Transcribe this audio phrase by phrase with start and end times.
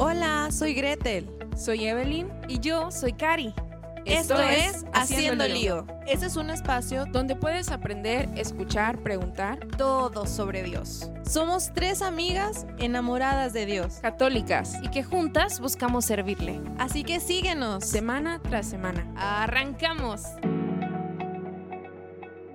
[0.00, 1.28] Hola, soy Gretel.
[1.56, 3.52] Soy Evelyn Y yo soy Cari.
[4.04, 5.88] Esto, es Haciendo Lío.
[6.06, 9.58] Este es un espacio donde puedes aprender, escuchar, preguntar.
[9.76, 11.10] todo sobre Dios.
[11.28, 13.96] Somos tres amigas enamoradas de Dios.
[14.00, 16.60] Católicas, Y que juntas buscamos servirle.
[16.78, 17.84] Así que síguenos.
[17.84, 19.04] semana tras semana.
[19.16, 20.22] ¡Arrancamos!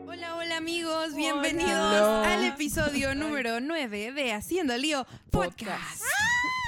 [0.08, 2.34] Hola, hola amigos, bienvenidos Hola.
[2.36, 6.04] al episodio número 9 de Haciendo Lío Podcast.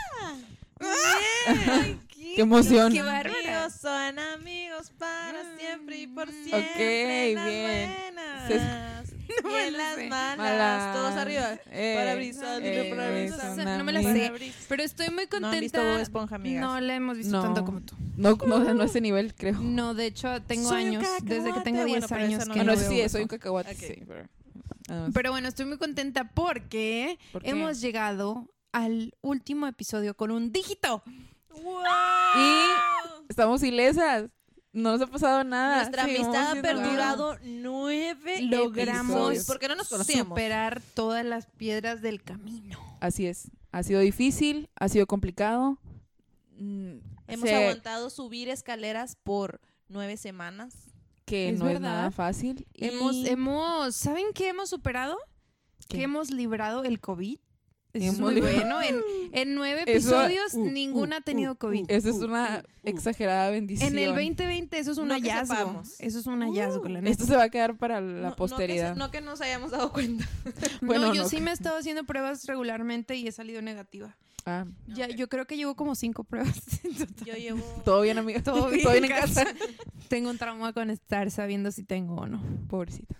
[2.35, 2.91] Qué emoción.
[2.91, 2.99] ¡Qué!
[2.99, 6.59] Amigos son amigos para siempre y por siempre.
[6.59, 7.93] Ok, en las bien.
[8.05, 9.05] buenas
[9.43, 10.07] No me las sé.
[10.09, 10.37] malas.
[10.37, 10.93] Malas.
[10.95, 11.57] Todos arriba.
[11.71, 13.55] Eh, Parabrisas, dile eh, parabrisas.
[13.55, 14.39] son No me la amigos.
[14.39, 14.51] sé.
[14.67, 15.39] Pero estoy muy contenta.
[15.39, 16.61] No han visto Bob Esponja, amigas.
[16.61, 17.41] No la hemos visto No.
[17.41, 17.95] tanto como tú.
[18.17, 19.59] No, no, no a ese nivel, creo.
[19.61, 21.85] No, de hecho, tengo Soy años, desde que tengo cacahuate.
[21.85, 23.77] 10 Bueno, años no que Bueno, no veo sí, soy un cacahuate, Ok.
[23.77, 24.27] sí, pero...
[24.89, 30.51] además- Pero bueno, estoy muy contenta porque ¿Por hemos llegado al último episodio con un
[30.51, 31.01] dígito.
[31.49, 31.83] ¡Wow!
[32.37, 32.61] Y
[33.29, 34.29] estamos ilesas.
[34.73, 35.77] No nos ha pasado nada.
[35.77, 39.45] Nuestra amistad ha perdurado nueve Logramos episodios.
[39.45, 40.27] ¿Por qué no nos conocíamos?
[40.37, 42.77] Superar todas las piedras del camino.
[42.99, 43.49] Así es.
[43.71, 45.77] Ha sido difícil, ha sido complicado.
[46.57, 50.73] Mm, Hemos aguantado subir escaleras por nueve semanas.
[51.25, 52.67] que Es no es nada fácil.
[52.73, 55.17] y- Hemos, hemos, ¿saben qué hemos superado?
[55.87, 55.97] ¿Qué?
[55.97, 57.39] Que hemos librado el COVID.
[57.95, 58.81] Eso es muy bueno.
[58.81, 59.01] En,
[59.31, 61.85] en nueve Eso- episodios, uh, ninguna uh, ha tenido uh, COVID.
[61.87, 63.93] Esa es una exagerada bendición.
[63.93, 65.83] En el 2020 eso es un No hallazgo.
[65.99, 67.11] Eso es un hallazgo, la neta.
[67.11, 68.93] Esto se va a quedar para la No- no que posteridad.
[68.93, 70.27] se- No que, nos hayamos dado cuenta.
[70.81, 71.29] Bueno, no, yo no.
[71.29, 74.15] sí me he estado haciendo pruebas regularmente y he salido negativa.
[74.47, 76.61] Ah, Ya, yo creo que llevo como cinco pruebas.
[76.83, 77.25] en total.
[77.25, 77.81] Yo llevo...
[77.83, 78.43] todo bien, amiga.
[78.43, 79.43] Todo bien, en en casa.
[80.07, 82.41] tengo un trauma con estar sabiendo si tengo o no.
[82.67, 83.15] Pobrecita.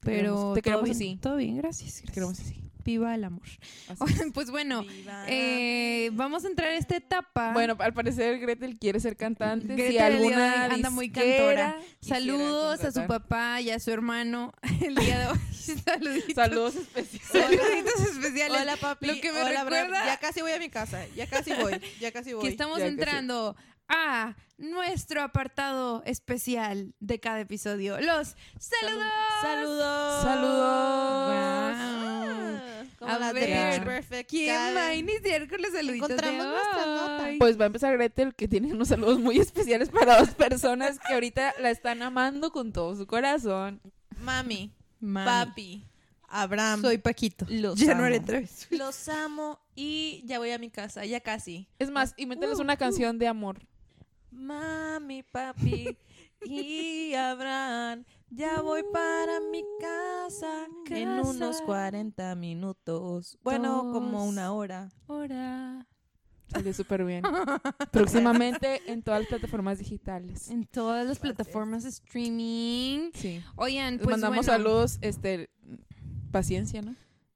[0.00, 1.18] Pero te todo queremos bien, así.
[1.20, 1.94] Todo bien, gracias.
[1.94, 2.14] Te gracias.
[2.14, 2.60] queremos así.
[2.86, 3.42] Viva el amor.
[4.32, 4.84] Pues bueno,
[5.26, 7.52] eh, vamos a entrar a esta etapa.
[7.52, 9.66] Bueno, al parecer Gretel quiere ser cantante.
[9.74, 11.80] Gretel si alguna anda muy cantora.
[12.00, 14.52] Saludos a su papá y a su hermano
[14.84, 15.38] el día de hoy.
[15.84, 16.34] Saluditos.
[16.34, 17.60] Saludos especiales.
[17.60, 18.62] Saluditos especiales.
[18.62, 19.06] Hola, papi.
[19.06, 21.04] Lo que me Hola, recuerda- Ya casi voy a mi casa.
[21.16, 21.80] Ya casi voy.
[22.00, 22.42] Ya casi voy.
[22.44, 22.94] que estamos ya que sí.
[22.94, 23.56] entrando
[23.88, 28.00] a nuestro apartado especial de cada episodio.
[28.00, 29.06] Los saludos.
[29.42, 30.22] Saludos.
[30.22, 32.05] Saludos.
[32.98, 34.30] Como A las de ver, Pitch Perfect.
[34.30, 34.76] ¿Quién Karen.
[34.76, 37.28] va a iniciar con los saluditos Encontramos de nuestra nota.
[37.38, 41.12] Pues va a empezar Gretel, que tiene unos saludos muy especiales para dos personas que
[41.14, 43.80] ahorita la están amando con todo su corazón.
[44.20, 45.26] Mami, Mami.
[45.26, 45.84] papi,
[46.28, 46.80] Abraham.
[46.80, 47.44] Soy Paquito.
[47.50, 48.26] Los Ya no haré amo.
[48.26, 48.66] tres.
[48.70, 51.04] Los amo y ya voy a mi casa.
[51.04, 51.68] Ya casi.
[51.78, 53.58] Es más, invéntales Uh, una canción de amor.
[54.30, 54.56] Mami,
[55.32, 55.96] papi
[56.44, 58.04] y Abraham.
[58.30, 63.38] Ya voy para mi casa en unos 40 minutos.
[63.42, 64.90] Bueno, como una hora.
[65.06, 65.86] Hora.
[66.48, 67.22] Salió súper bien.
[67.92, 70.48] Próximamente en todas las plataformas digitales.
[70.50, 73.10] En todas las plataformas de streaming.
[73.14, 73.42] Sí.
[73.56, 75.50] Oigan, Les pues mandamos bueno, saludos, este,
[76.30, 76.94] paciencia, ¿no?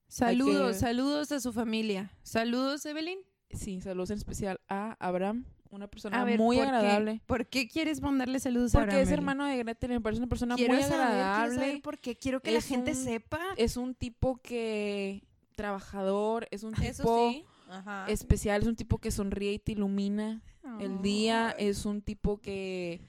[0.09, 2.11] Saludos, que- saludos a su familia.
[2.23, 3.19] Saludos, Evelyn.
[3.53, 6.71] Sí, saludos en especial a Abraham, una persona A ver, muy ¿por qué?
[6.73, 7.21] agradable.
[7.27, 10.57] ¿Por qué quieres mandarle saludos a Porque es hermano de Gretel, me parece una persona
[10.57, 11.55] Quiero muy saber, quiero agradable.
[11.55, 12.17] saber por qué.
[12.17, 13.41] Quiero que la gente un- sepa.
[13.57, 15.23] Es un tipo que
[15.55, 17.45] trabajador, es un tipo Eso sí.
[17.71, 18.07] Ajá.
[18.09, 20.43] especial, es un tipo que sonríe y te ilumina
[20.81, 23.01] el día, es un tipo que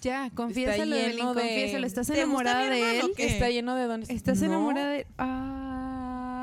[0.00, 1.86] Ya, confiésalo, lleno Evelyn, de- confiésalo.
[1.86, 3.12] ¿Estás ¿Te gusta enamorada de él?
[3.18, 4.08] está lleno de dones.
[4.10, 6.40] ¿Estás No, enamorada de Ah.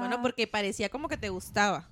[0.00, 1.88] Bueno, porque parecía como que te gustaba.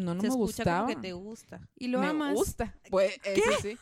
[0.00, 0.80] No, no Se me escucha gustaba.
[0.86, 1.60] como que te gusta.
[1.78, 2.34] Y lo me amas.
[2.34, 2.74] gusta.
[2.90, 3.78] Pues, eso sí.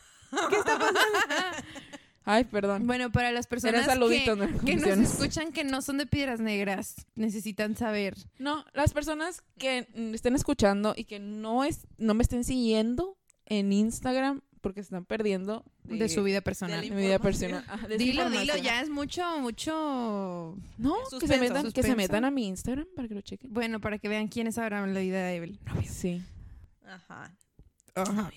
[0.49, 0.99] ¿Qué está pasando?
[2.25, 2.85] Ay, perdón.
[2.85, 3.95] Bueno, para las personas que,
[4.35, 8.15] no que nos escuchan que no son de piedras negras, necesitan saber.
[8.37, 13.73] No, las personas que estén escuchando y que no es no me estén siguiendo en
[13.73, 16.81] Instagram porque están perdiendo De su vida personal.
[16.81, 17.63] de mi vida personal.
[17.67, 20.57] Ajá, de su Dilo, dilo, ya es mucho, mucho.
[20.77, 23.53] No, que se Suspenso, metan, que se metan a mi Instagram para que lo chequen.
[23.53, 25.59] Bueno, para que vean quiénes sabrán en la vida de Evelyn.
[25.87, 26.21] Sí.
[26.85, 27.31] Ajá.
[27.95, 28.31] Bueno,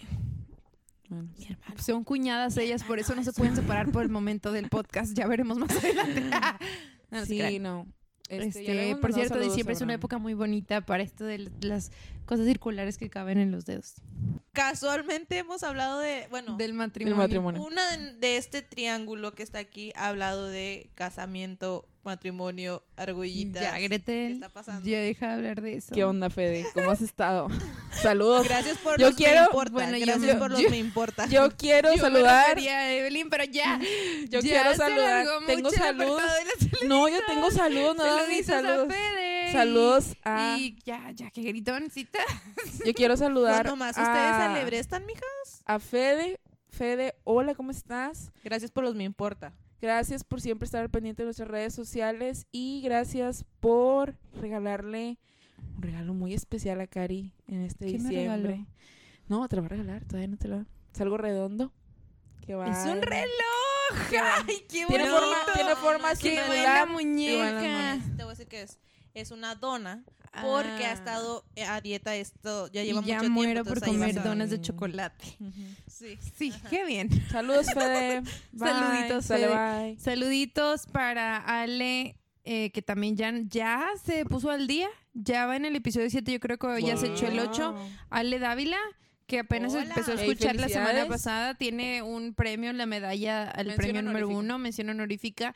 [1.37, 1.49] sí.
[1.79, 5.17] Son cuñadas ellas, por eso no se pueden separar por el momento del podcast.
[5.17, 6.23] Ya veremos más adelante.
[7.11, 7.87] No, Sí, no.
[8.29, 11.93] Este, hemos por cierto, diciembre es una época muy bonita para esto de las
[12.25, 13.97] cosas circulares que caben en los dedos.
[14.53, 17.17] Casualmente hemos hablado de, bueno, Del Del matrimonio.
[17.17, 17.63] matrimonio.
[17.63, 23.63] una de, de este triángulo que está aquí ha hablado de casamiento, matrimonio, argollitas.
[23.63, 24.33] Ya, ¿Qué Gretel.
[24.35, 24.87] está pasando?
[24.87, 25.95] Ya deja de hablar de eso.
[25.95, 26.67] ¿Qué onda, Fede?
[26.75, 27.49] ¿Cómo has estado?
[28.03, 28.47] Saludos.
[28.47, 29.73] Gracias por Yo los quiero- me importa.
[29.73, 31.27] bueno, yo- Gracias yo- por los yo- me importa.
[31.29, 32.59] Yo quiero Yo saludar.
[32.59, 33.81] a Evelyn, pero ya.
[34.29, 35.27] Yo ya quiero saludar.
[35.47, 36.23] Tengo saludos.
[36.85, 38.89] No, yo tengo saludos, no da mis Saluditos a saludos.
[38.95, 39.32] Fede.
[39.53, 40.57] Saludos a...
[40.59, 42.19] Y ya, ya, qué gritoncita.
[42.85, 45.63] Yo quiero saludar ¿Cuándo más a, ustedes celebrestan, mijas?
[45.65, 46.41] a Fede.
[46.69, 48.33] Fede, hola, ¿cómo estás?
[48.45, 49.53] Gracias por los me importa.
[49.81, 55.19] Gracias por siempre estar al pendiente de nuestras redes sociales y gracias por regalarle
[55.77, 58.43] un regalo muy especial a Cari en este ¿Qué me diciembre.
[58.53, 58.67] regaló?
[59.29, 60.65] No, te lo va a regalar, todavía no te lo
[60.95, 61.73] Es algo redondo.
[62.47, 63.29] Que va Es un reloj.
[64.47, 65.19] Ay, qué Tiene bonito.
[65.19, 67.99] forma, tiene forma Qué buena muñeca.
[68.17, 68.79] Te voy a decir que es,
[69.15, 70.05] es una dona
[70.41, 70.95] porque ha Ah.
[70.95, 73.35] estado eh, a dieta esto, ya Y lleva ya mucho tiempo.
[73.41, 75.25] muero por comer a- donas de chocolate.
[75.87, 76.19] Sí.
[76.37, 77.11] Sí, qué bien.
[77.31, 78.21] Saludos, Fede.
[78.53, 78.69] Bye.
[78.71, 79.49] Saluditos, Fede.
[79.49, 79.99] bye.
[80.01, 84.89] Saluditos para Ale, eh, que también ya, ya se puso al día.
[85.15, 87.73] Ya va en el episodio 7, yo creo que ya se echó el 8.
[87.73, 87.89] Wow.
[88.09, 88.79] Ale Dávila,
[89.27, 89.85] que apenas Hola.
[89.85, 94.29] empezó a escuchar la semana pasada, tiene un premio, la medalla al Mención premio número
[94.31, 95.55] uno, mención honorífica.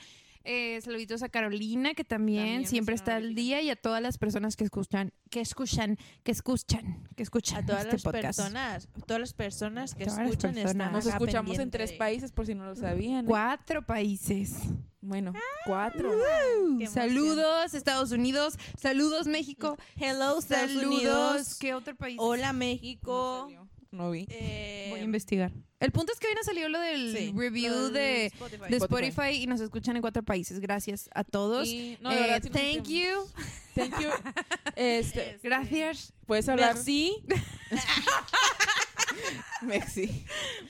[0.48, 4.16] Eh, saluditos a Carolina, que también, También siempre está al día, y a todas las
[4.16, 8.22] personas que escuchan, que escuchan, que escuchan, que escuchan A todas este las podcast.
[8.38, 10.70] personas, todas las personas que Todas escuchan personas.
[10.72, 13.26] están Nos escuchamos en tres países por si no lo sabían.
[13.26, 14.54] Cuatro países.
[15.00, 15.32] Bueno,
[15.64, 16.10] cuatro.
[16.78, 16.92] Qué emoción.
[16.92, 18.58] Saludos, Estados Unidos.
[18.76, 19.76] Saludos, México.
[19.96, 20.94] Hello, Estados Saludos.
[20.94, 21.58] Unidos.
[21.58, 22.16] ¿Qué otro país?
[22.20, 23.48] Hola, No México.
[23.90, 24.26] No vi.
[24.28, 25.52] Eh, Voy a investigar.
[25.80, 28.64] El punto es que hoy nos salió lo del sí, review lo de, Spotify.
[28.70, 29.08] de Spotify.
[29.08, 30.60] Spotify y nos escuchan en cuatro países.
[30.60, 31.68] Gracias a todos.
[31.68, 33.28] Y- no, Eh, verdad, sí thank you.
[33.74, 34.08] Thank you.
[34.74, 36.12] Este, Gracias.
[36.26, 36.74] puedes hablar.
[36.74, 37.16] Merci.
[39.62, 40.24] Merci.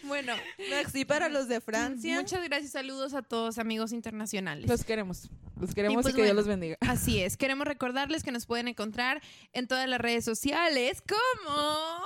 [0.04, 0.34] Bueno,
[0.70, 2.14] Merci para los de Francia.
[2.20, 2.72] muchas gracias.
[2.72, 4.68] Saludos a todos, amigos internacionales.
[4.68, 5.28] Los queremos.
[5.60, 6.76] Los queremos y, pues que Dios los bendiga.
[6.80, 7.36] Así es.
[7.36, 9.22] Queremos recordarles que nos pueden encontrar
[9.52, 12.00] en todas las redes sociales como...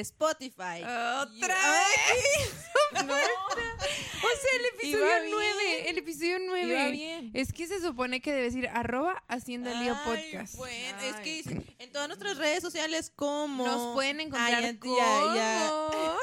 [0.00, 0.82] Spotify.
[0.82, 2.54] ¡Otra Ay, vez!
[2.94, 3.12] No.
[3.12, 5.30] O sea, el episodio Iba bien.
[5.32, 5.90] 9.
[5.90, 6.66] El episodio 9.
[6.66, 7.30] Iba bien.
[7.34, 10.54] Es que se supone que debe decir arroba haciendo el lío ay, podcast.
[10.54, 11.74] Bueno, es que Ay.
[11.80, 14.96] en todas nuestras redes sociales como Nos pueden encontrar ya- como...
[14.96, 16.16] ya, ya,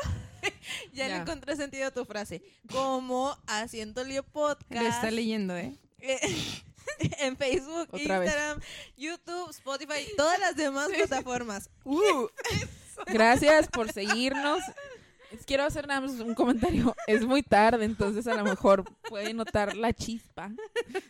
[0.94, 2.41] ya le encontré sentido a tu frase.
[2.71, 4.81] Como haciendo lío podcast.
[4.81, 5.75] Lo está leyendo, ¿eh?
[6.00, 6.19] eh,
[7.19, 8.29] en Facebook, Otra vez.
[8.31, 8.62] Instagram,
[8.95, 11.69] YouTube, Spotify, todas las demás plataformas.
[11.83, 12.27] Uh.
[13.08, 14.62] Gracias por seguirnos.
[15.46, 16.94] Quiero hacer nada más un comentario.
[17.08, 20.52] Es muy tarde, entonces a lo mejor pueden notar la chispa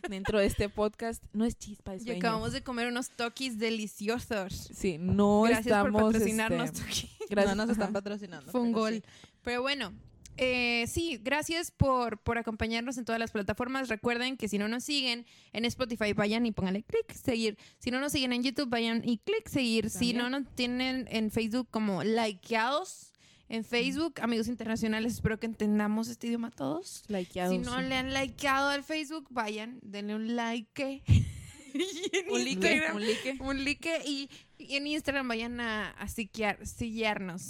[0.08, 1.22] dentro de este podcast.
[1.32, 2.20] No es chispa, es Y sueño.
[2.20, 4.70] acabamos de comer unos toquis deliciosos.
[4.72, 5.92] Sí, no Gracias estamos...
[6.00, 7.10] por patrocinarnos, este, Toki.
[7.30, 7.56] gracias.
[7.56, 8.52] no nos están patrocinando.
[8.52, 8.94] Fue un gol.
[8.94, 9.02] sí.
[9.42, 9.92] Pero bueno,
[10.36, 13.88] eh, sí, gracias por, por acompañarnos en todas las plataformas.
[13.88, 17.58] Recuerden que si no nos siguen en Spotify, vayan y pónganle clic, seguir.
[17.78, 19.90] Si no nos siguen en YouTube, vayan y clic, seguir.
[19.90, 23.12] Si no nos tienen en Facebook como likeados
[23.48, 27.04] en Facebook, amigos internacionales, espero que entendamos este idioma todos.
[27.08, 27.84] Likeados, Si no sí.
[27.84, 31.02] le han likeado al Facebook, vayan, denle un like.
[32.30, 33.36] Un like, un like.
[33.40, 37.42] un like y, y en Instagram vayan a, a seguirnos,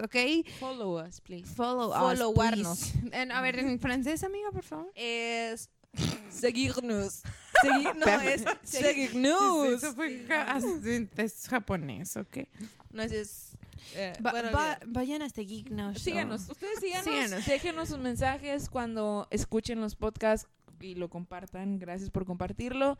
[0.00, 0.16] ¿ok?
[0.58, 1.46] Follow us, please.
[1.54, 2.92] Follow us, Followarnos.
[3.10, 3.32] please.
[3.32, 4.90] A ver, en francés, amiga, por favor.
[4.94, 5.68] Es
[6.30, 7.22] seguirnos.
[7.62, 9.82] Segui- no, es seguirnos.
[11.16, 12.38] Es japonés, ¿ok?
[12.92, 13.12] No es...
[13.12, 13.46] es
[13.94, 14.50] eh, bueno,
[14.86, 16.00] vayan a seguirnos.
[16.00, 17.46] Síganos, ustedes síganos, Síganos.
[17.46, 20.48] déjenos sus mensajes cuando escuchen los podcasts
[20.80, 21.78] y lo compartan.
[21.78, 22.98] Gracias por compartirlo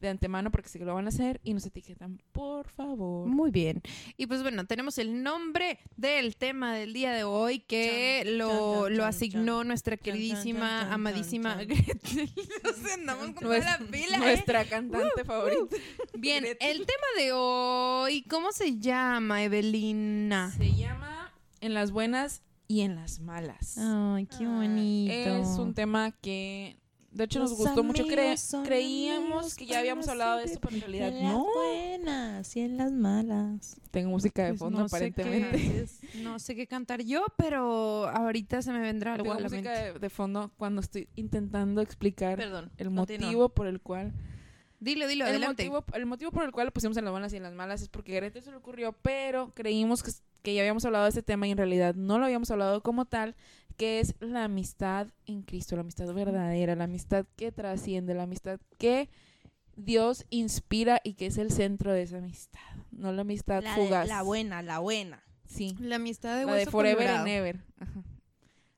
[0.00, 3.28] de antemano porque sé que lo van a hacer y nos etiquetan, por favor.
[3.28, 3.80] Muy bien.
[4.16, 8.84] Y pues bueno, tenemos el nombre del tema del día de hoy que Chan, lo,
[8.88, 12.30] chan, lo asignó nuestra queridísima, amadísima Gretel.
[12.64, 14.20] Nos andamos con Nues- la pila, ¿eh?
[14.20, 15.76] Nuestra cantante favorita.
[16.18, 20.50] Bien, el tema de hoy, ¿cómo se llama, Evelina?
[20.56, 23.76] Se llama En las buenas y en las malas.
[23.78, 25.12] Ay, qué Ay, bonito.
[25.12, 26.76] Es un tema que
[27.12, 28.04] de hecho nos gustó mucho.
[28.06, 31.32] Cre- creíamos que ya habíamos hablado de esto, pero en realidad En no.
[31.32, 33.76] las buenas y en las malas.
[33.90, 35.86] Tengo música de Pues fondo no sé qué- aparentemente.
[36.22, 39.70] No sé qué cantar yo, pero ahorita se me vendrá algo Tengo a la música
[39.70, 39.92] mente.
[39.92, 42.70] de, de fondo cuando estoy intentando explicar Perdón.
[42.78, 43.26] el continúa.
[43.26, 44.12] motivo por el cual
[44.82, 45.68] Dilo, dilo, el adelante.
[45.70, 47.82] motivo, el motivo por el cual lo pusimos en las buenas y en las malas
[47.82, 50.10] es porque a Gretel se le ocurrió, pero creímos que,
[50.42, 53.04] que ya habíamos hablado de este tema y en realidad no lo habíamos hablado como
[53.04, 53.36] tal,
[53.76, 58.58] que es la amistad en Cristo, la amistad verdadera, la amistad que trasciende, la amistad
[58.78, 59.08] que
[59.76, 62.60] Dios inspira y que es el centro de esa amistad,
[62.90, 64.08] no la amistad La, de- fugaz.
[64.08, 65.22] la buena, la buena.
[65.46, 67.20] Sí, La amistad de la de hueso forever colorado.
[67.20, 67.60] and ever.
[67.78, 68.02] Ajá.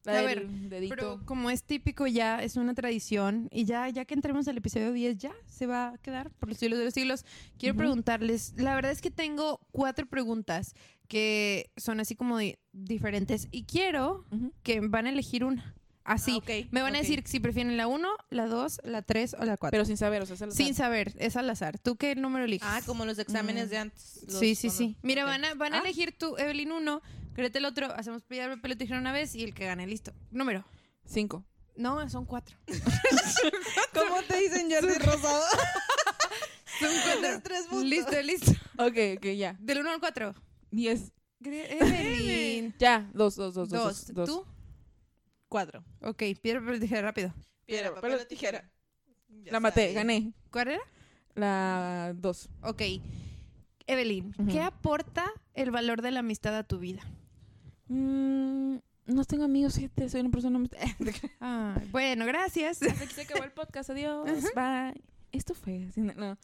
[0.06, 0.94] A ver, dedito.
[0.94, 4.92] pero como es típico ya, es una tradición y ya ya que entremos al episodio
[4.92, 7.24] 10 ya se va a quedar por los siglos de los siglos.
[7.58, 7.78] Quiero uh -huh.
[7.78, 10.74] preguntarles, la verdad es que tengo cuatro preguntas
[11.08, 14.52] que son así como de diferentes y quiero uh -huh.
[14.62, 15.74] que van a elegir una.
[16.04, 16.32] Así.
[16.32, 17.00] Ah, okay, me van okay.
[17.00, 19.70] a decir si prefieren la 1, la 2, la 3 o la 4.
[19.70, 20.66] Pero sin saber, o sea, es al azar.
[20.66, 21.78] Sin saber, es al azar.
[21.78, 22.68] ¿Tú qué número eliges?
[22.70, 23.70] Ah, como los exámenes mm.
[23.70, 24.20] de antes.
[24.28, 24.96] Sí, sí, sí.
[25.02, 25.40] Mira, okay.
[25.40, 25.80] van a, van a ah.
[25.80, 27.02] elegir tú, Evelyn 1,
[27.34, 30.12] Créete el otro, hacemos piedra, papel o tijera una vez y el que gane, listo.
[30.30, 30.64] Número.
[31.04, 31.44] Cinco.
[31.76, 32.56] No, son cuatro.
[33.92, 35.42] ¿Cómo te dicen Jordi Rosado?
[36.78, 37.40] son cuatro.
[37.42, 37.84] tres puntos.
[37.84, 38.52] Listo, listo.
[38.78, 39.56] Ok, ok, ya.
[39.58, 40.34] Del uno al cuatro.
[40.70, 41.12] Diez.
[41.40, 42.74] Evelyn.
[42.78, 44.06] Ya, dos, dos, dos, dos.
[44.14, 44.26] Dos.
[44.26, 44.46] ¿Tú?
[45.48, 45.84] Cuatro.
[46.02, 47.34] Ok, piedra, papel o tijera, rápido.
[47.66, 48.70] Piedra, papel o tijera.
[49.46, 50.32] La maté, gané.
[50.50, 50.82] ¿Cuál era?
[51.34, 52.48] La dos.
[52.62, 52.82] Ok.
[53.86, 57.02] Evelyn, ¿qué aporta el valor de la amistad a tu vida?
[57.88, 58.76] Mm,
[59.06, 60.58] no tengo amigos, fíjate, soy una persona...
[61.40, 62.82] Ah, bueno, gracias.
[62.82, 64.24] Hasta aquí se acabó el podcast, adiós,
[64.54, 65.00] bye.
[65.32, 65.86] Esto fue...
[65.88, 66.38] así, no.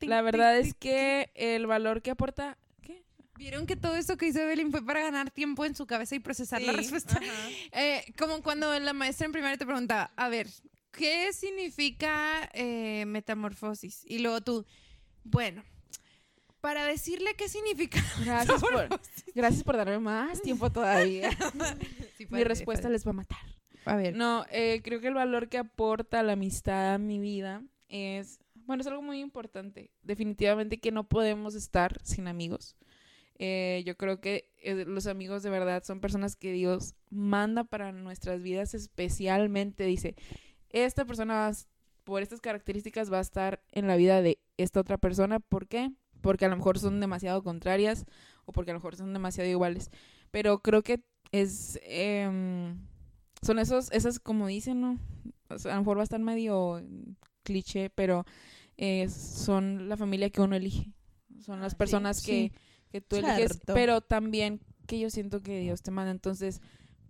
[0.00, 2.56] La verdad es que el valor que aporta...
[2.80, 3.02] ¿Qué?
[3.36, 6.20] ¿Vieron que todo esto que hizo Evelyn fue para ganar tiempo en su cabeza y
[6.20, 7.20] procesar la respuesta?
[7.72, 10.48] Eh, como cuando la maestra en primaria te preguntaba, a ver,
[10.92, 14.02] ¿qué significa eh, metamorfosis?
[14.06, 14.64] Y luego tú,
[15.24, 15.62] bueno,
[16.66, 18.00] para decirle qué significa...
[18.24, 18.88] Gracias por,
[19.36, 21.30] gracias por darme más tiempo todavía.
[22.16, 22.94] Sí, Mi padre, respuesta padre.
[22.94, 23.38] les va a matar.
[23.84, 27.62] A ver, No, eh, creo que el valor que aporta la amistad a mi vida
[27.88, 29.92] es, bueno, es algo muy importante.
[30.02, 32.74] Definitivamente que no podemos estar sin amigos.
[33.38, 37.92] Eh, yo creo que eh, los amigos de verdad son personas que Dios manda para
[37.92, 39.84] nuestras vidas especialmente.
[39.84, 40.16] Dice,
[40.70, 41.52] esta persona va
[42.02, 45.38] por estas características va a estar en la vida de esta otra persona.
[45.38, 45.92] ¿Por qué?
[46.26, 48.06] Porque a lo mejor son demasiado contrarias
[48.46, 49.90] o porque a lo mejor son demasiado iguales.
[50.30, 51.02] Pero creo que
[51.32, 51.78] es...
[51.84, 52.76] em,
[53.42, 54.98] son esos, esas como dicen, ¿no?
[55.50, 56.82] O sea, a lo mejor va a estar medio
[57.42, 58.24] cliché, pero
[58.76, 60.92] eh, son la familia que uno elige.
[61.40, 62.52] Son Ah, las sí, personas que,
[62.90, 63.74] que tú eliges, Cierto.
[63.74, 66.10] pero también que yo siento que Dios te manda.
[66.10, 66.60] Entonces,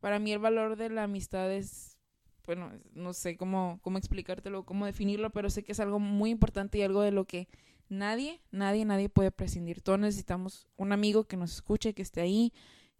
[0.01, 1.99] para mí el valor de la amistad es,
[2.47, 6.79] bueno, no sé cómo, cómo explicártelo, cómo definirlo, pero sé que es algo muy importante
[6.79, 7.49] y algo de lo que
[7.89, 9.83] nadie, nadie, nadie puede prescindir.
[9.83, 12.53] Todos necesitamos un amigo que nos escuche, que esté ahí,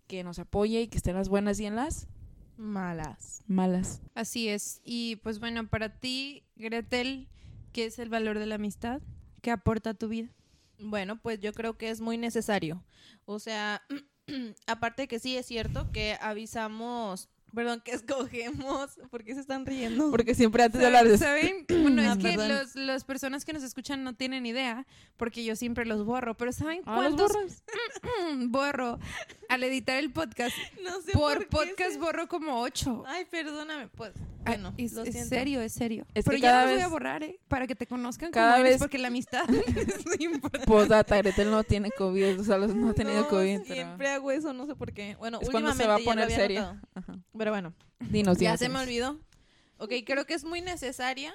[0.07, 2.09] que nos apoye y que esté en las buenas y en las
[2.57, 3.43] Malas.
[3.47, 4.01] malas.
[4.15, 4.81] así es.
[4.85, 7.29] Y pues bueno, para ti, Gretel,
[7.73, 9.03] ¿qué es el valor de la amistad?
[9.43, 10.31] ¿Qué aporta a tu vida?
[10.79, 12.83] Bueno, pues yo creo que es muy necesario.
[13.27, 13.83] O sea,
[14.67, 19.67] aparte de que sí es cierto que avisamos, perdón, que escogemos, ¿por qué se están
[19.67, 20.11] riendo?
[20.13, 21.65] Porque siempre antes de hablar de ¿Saben?
[21.69, 22.49] Bueno, Ah, es que perdón.
[22.51, 24.87] los, las personas que nos escuchan no tienen idea,
[25.17, 27.63] porque yo siempre los borro, pero ¿saben Ah, los cuántos borras.
[28.49, 28.99] borro
[29.49, 30.55] al editar el podcast?
[30.85, 33.03] no sé Por qué podcast se- borro como ocho.
[33.07, 34.13] Ay, perdóname, pues.
[34.45, 35.29] Ay, Bueno, es, lo es siento.
[35.29, 36.07] serio, es serio.
[36.15, 37.41] Es pero que ya cada los voy a vez- borrar, ¿eh?
[37.49, 41.19] Para que te conozcan cada como eres, vez- porque la amistad es muy importante.
[41.19, 43.61] Gretel no tiene COVID, o sea, los- no ha tenido No, COVID.
[43.63, 45.17] pero Siempre hago eso, no sé por qué.
[45.17, 46.61] Bueno, es cuando últimamente se va a ya lo poner había seria.
[46.61, 46.81] notado.
[46.95, 47.19] Ajá.
[47.37, 49.19] Pero bueno, Dinos, ya dinos, se me olvidó.
[49.79, 51.35] Ok, creo que es muy necesaria.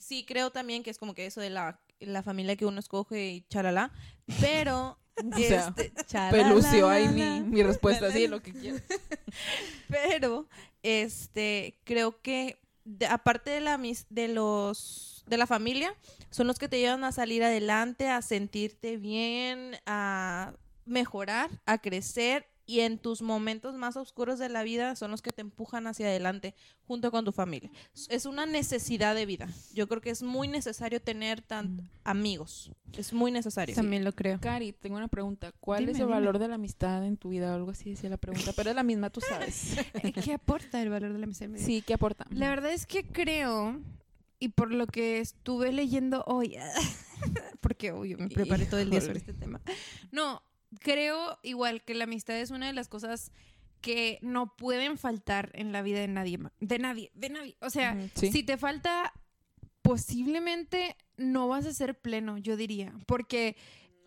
[0.00, 3.28] Sí, creo también que es como que eso de la, la familia que uno escoge
[3.28, 3.92] y charalá.
[4.40, 4.98] Pero,
[5.36, 5.92] sea, este,
[6.30, 8.82] Pelucio, ahí mi, mi respuesta, sí, lo que quieras.
[9.88, 10.48] Pero,
[10.82, 15.94] este, creo que de- aparte de la mis- de los de la familia,
[16.30, 20.54] son los que te llevan a salir adelante, a sentirte bien, a
[20.86, 25.30] mejorar, a crecer y en tus momentos más oscuros de la vida son los que
[25.30, 26.54] te empujan hacia adelante
[26.86, 27.70] junto con tu familia.
[28.10, 29.48] Es una necesidad de vida.
[29.72, 32.70] Yo creo que es muy necesario tener tan amigos.
[32.92, 33.74] Es muy necesario.
[33.74, 34.38] También lo creo.
[34.38, 35.50] Cari, tengo una pregunta.
[35.60, 36.18] ¿Cuál Dime, es el dime.
[36.18, 37.54] valor de la amistad en tu vida?
[37.54, 39.74] Algo así decía la pregunta, pero es la misma, tú sabes.
[40.22, 41.48] ¿Qué aporta el valor de la amistad?
[41.56, 42.26] Sí, ¿qué aporta?
[42.28, 43.80] La verdad es que creo,
[44.38, 46.56] y por lo que estuve leyendo hoy,
[47.60, 49.62] porque hoy me preparé todo el día sobre este tema.
[50.12, 50.42] No,
[50.80, 53.32] creo igual que la amistad es una de las cosas
[53.80, 57.56] que no pueden faltar en la vida de nadie De nadie, de nadie.
[57.60, 58.32] O sea, sí.
[58.32, 59.12] si te falta,
[59.82, 62.92] posiblemente no vas a ser pleno, yo diría.
[63.06, 63.56] Porque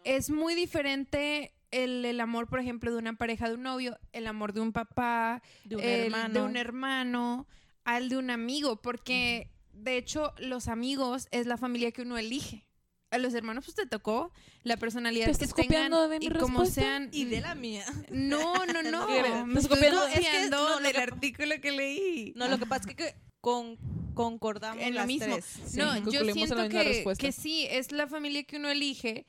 [0.03, 4.27] es muy diferente el, el amor, por ejemplo, de una pareja, de un novio, el
[4.27, 6.33] amor de un papá, De un el hermano.
[6.33, 7.47] de un hermano,
[7.85, 12.65] al de un amigo, porque de hecho los amigos es la familia que uno elige.
[13.11, 14.31] A los hermanos pues te tocó
[14.63, 17.55] la personalidad ¿Te que estás tengan copiando de mi y como sean y de la
[17.55, 17.85] mía.
[18.09, 19.07] No, no, no.
[19.07, 20.07] Me ¿Estás estoy copiando?
[20.07, 22.33] Es que- no, lo del que- artículo que leí.
[22.35, 23.77] No, lo que pasa es que con,
[24.13, 25.33] concordamos En lo las mismo.
[25.35, 25.45] tres.
[25.67, 27.21] Sí, no, yo siento que, respuesta.
[27.25, 29.25] que sí, es la familia que uno elige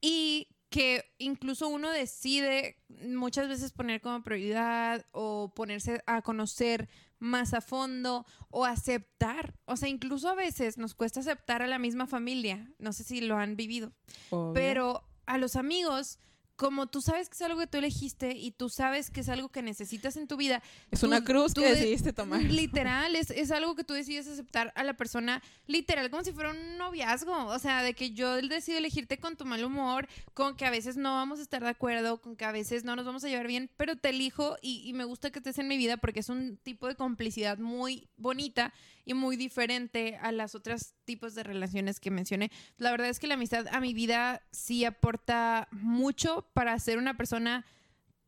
[0.00, 2.76] y que incluso uno decide
[3.08, 6.88] muchas veces poner como prioridad o ponerse a conocer
[7.20, 9.54] más a fondo o aceptar.
[9.66, 12.72] O sea, incluso a veces nos cuesta aceptar a la misma familia.
[12.78, 13.92] No sé si lo han vivido.
[14.30, 14.52] Obvio.
[14.54, 16.18] Pero a los amigos,
[16.60, 19.48] como tú sabes que es algo que tú elegiste y tú sabes que es algo
[19.48, 20.62] que necesitas en tu vida.
[20.90, 22.42] Es tú- una cruz que de- decidiste tomar.
[22.42, 26.50] Literal, es, es algo que tú decides aceptar a la persona, literal, como si fuera
[26.50, 27.46] un noviazgo.
[27.46, 30.98] O sea, de que yo decido elegirte con tu mal humor, con que a veces
[30.98, 33.46] no vamos a estar de acuerdo, con que a veces no nos vamos a llevar
[33.46, 36.28] bien, pero te elijo y, y me gusta que estés en mi vida porque es
[36.28, 38.74] un tipo de complicidad muy bonita
[39.06, 42.52] y muy diferente a las otras tipos de relaciones que mencioné.
[42.78, 47.16] La verdad es que la amistad a mi vida sí aporta mucho para ser una
[47.16, 47.64] persona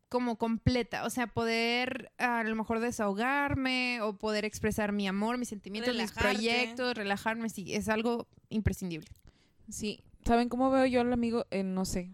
[0.08, 5.48] como completa, o sea, poder a lo mejor desahogarme o poder expresar mi amor, mis
[5.48, 6.28] sentimientos, Relajarte.
[6.28, 9.08] mis proyectos, relajarme, sí, es algo imprescindible.
[9.68, 11.46] Sí, ¿saben cómo veo yo al amigo?
[11.52, 12.10] Eh, no sé.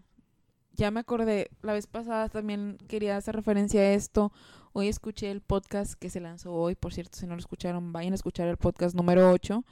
[0.73, 4.31] Ya me acordé, la vez pasada también quería hacer referencia a esto.
[4.71, 8.13] Hoy escuché el podcast que se lanzó hoy, por cierto, si no lo escucharon, vayan
[8.13, 9.65] a escuchar el podcast número 8.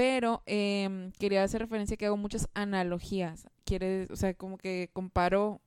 [0.00, 3.46] Pero em, quería hacer referencia que hago muchas analogías.
[3.66, 5.60] Quiere, o sea, como que comparo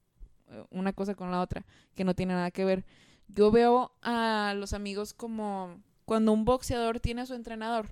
[0.49, 2.83] eh, una cosa con la otra, que no tiene nada que ver.
[3.27, 7.85] Yo veo a los amigos como cuando un boxeador tiene a su entrenador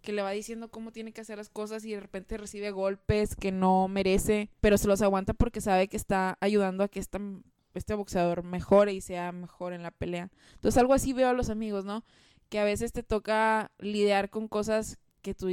[0.00, 3.36] que le va diciendo cómo tiene que hacer las cosas y de repente recibe golpes
[3.36, 7.94] que no merece, pero se los aguanta porque sabe que está ayudando a que este
[7.94, 10.30] boxeador mejore y sea mejor en la pelea.
[10.54, 12.04] Entonces algo así veo a los amigos, ¿no?
[12.48, 14.98] Que a veces te toca lidiar con cosas
[15.28, 15.48] que tú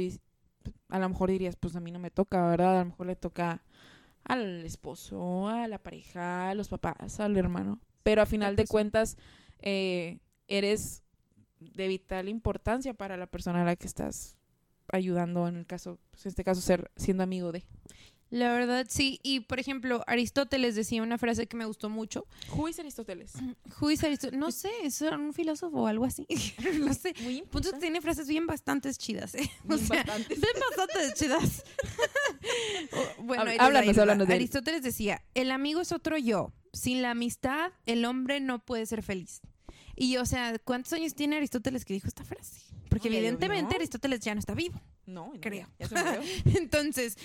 [0.88, 2.76] a lo mejor dirías, pues a mí no me toca, ¿verdad?
[2.76, 3.62] A lo mejor le toca
[4.24, 7.78] al esposo, a la pareja, a los papás, al hermano.
[8.02, 9.16] Pero a final de cuentas,
[9.60, 10.18] eh,
[10.48, 11.02] eres
[11.60, 14.36] de vital importancia para la persona a la que estás
[14.88, 17.64] ayudando, en el caso, pues en este caso, ser siendo amigo de.
[18.30, 19.20] La verdad, sí.
[19.22, 22.26] Y, por ejemplo, Aristóteles decía una frase que me gustó mucho.
[22.50, 23.32] Who is Aristóteles?
[23.80, 24.38] Who is Aristóteles?
[24.40, 26.26] No sé, es un filósofo o algo así.
[26.80, 27.14] no sé.
[27.22, 29.50] Muy Punto que tiene frases bien bastantes chidas, ¿eh?
[29.68, 30.34] O sea, bastante.
[30.34, 31.64] Ven bastante chidas.
[33.18, 34.40] Bueno, háblanos, háblanos de él.
[34.40, 36.52] Aristóteles decía, el amigo es otro yo.
[36.72, 39.40] Sin la amistad, el hombre no puede ser feliz.
[39.96, 42.60] Y, o sea, ¿cuántos años tiene Aristóteles que dijo esta frase?
[42.88, 43.74] Porque No, evidentemente.
[43.76, 44.80] Aristóteles ya no está vivo.
[45.06, 45.66] No, no, Creo.
[45.78, 46.20] ya se murió.
[46.56, 47.16] Entonces,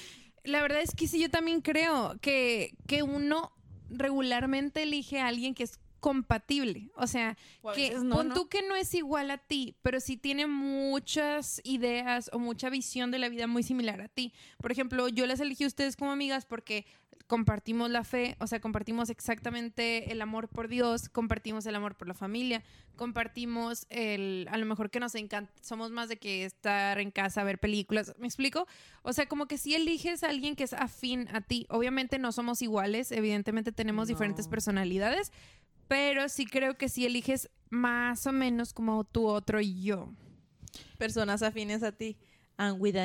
[0.43, 3.51] la verdad es que sí, yo también creo que, que uno
[3.89, 6.89] regularmente elige a alguien que es compatible.
[6.95, 8.33] O sea, O que veces no, pon ¿no?
[8.33, 13.11] tú que no es igual a ti, pero sí tiene muchas ideas o mucha visión
[13.11, 14.33] de la vida muy similar a ti.
[14.57, 16.85] Por ejemplo, yo las elegí a ustedes como amigas porque
[17.31, 22.09] compartimos la fe, o sea, compartimos exactamente el amor por Dios, compartimos el amor por
[22.09, 22.61] la familia,
[22.97, 27.45] compartimos el, a lo mejor que nos encanta, somos más de que estar en casa,
[27.45, 28.67] ver películas, ¿me explico?
[29.01, 32.33] O sea, como que si eliges a alguien que es afín a ti, obviamente no
[32.33, 35.31] somos iguales, evidentemente tenemos diferentes personalidades,
[35.87, 40.09] pero sí creo que si eliges más o menos como tu otro yo.
[40.97, 42.17] Personas afines a ti.
[42.57, 42.97] And with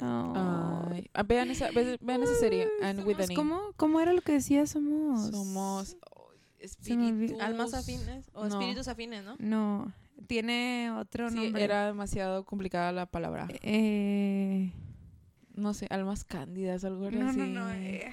[0.00, 3.16] Ay, ah, vean esa, ve- vean esa serie, And with.
[3.34, 4.66] ¿cómo, ¿Cómo era lo que decía?
[4.66, 5.30] Somos...
[5.30, 6.34] Somos olvidó.
[6.58, 7.40] espíritus.
[7.40, 8.26] Almas afines.
[8.32, 8.58] O No.
[8.60, 9.36] espíritus afines, ¿no?
[9.38, 9.92] No,
[10.26, 11.62] tiene otro Sí, nombre.
[11.64, 13.48] era demasiado complicada la palabra.
[13.62, 14.72] Eh,
[15.54, 17.38] No sé, almas cándidas, algo no, así.
[17.38, 17.70] no, no.
[17.72, 18.12] eh,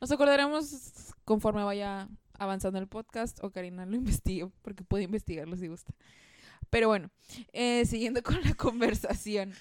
[0.00, 5.66] Nos acordaremos conforme vaya avanzando el podcast o Karina lo investigue, porque puede investigarlo si
[5.68, 5.92] gusta.
[6.70, 7.10] Pero bueno,
[7.52, 9.52] eh, siguiendo con la conversación.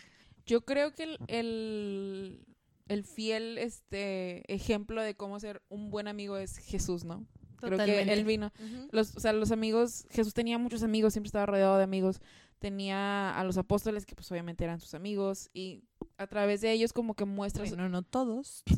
[0.50, 2.46] Yo creo que el, el,
[2.88, 7.28] el fiel este ejemplo de cómo ser un buen amigo es Jesús, ¿no?
[7.58, 8.14] Creo que Totalmente.
[8.14, 8.52] él vino.
[8.92, 12.20] Los, o sea, los amigos, Jesús tenía muchos amigos, siempre estaba rodeado de amigos.
[12.58, 15.84] Tenía a los apóstoles, que pues obviamente eran sus amigos, y
[16.18, 18.64] a través de ellos como que muestra Bueno, no todos.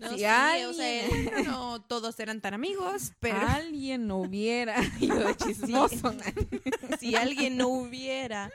[0.00, 3.36] No, Si sí, o sea, alguien- No todos eran tan amigos, pero...
[3.40, 6.14] alguien no hubiera ido de chismoso,
[7.00, 8.50] si alguien no hubiera.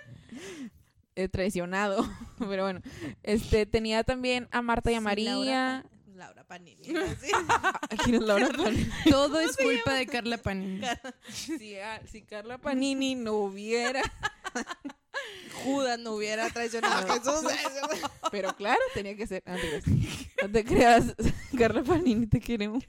[1.16, 2.08] Eh, traicionado.
[2.40, 2.82] Pero bueno,
[3.24, 5.34] este tenía también a Marta y a Sí, María.
[5.36, 6.84] Laura, Laura Panini.
[6.86, 6.94] Sí.
[8.04, 8.88] ¿Quién es Laura Panini?
[9.10, 10.82] Todo es culpa de Carla Panini.
[11.30, 14.02] si, a- si Carla Panini no hubiera.
[15.64, 17.44] Judas no hubiera traicionado a Jesús.
[18.32, 19.44] Pero claro, tenía que ser.
[19.46, 19.86] No te creas,
[20.42, 21.16] no te creas,
[21.58, 22.84] Carla Panini, te queremos.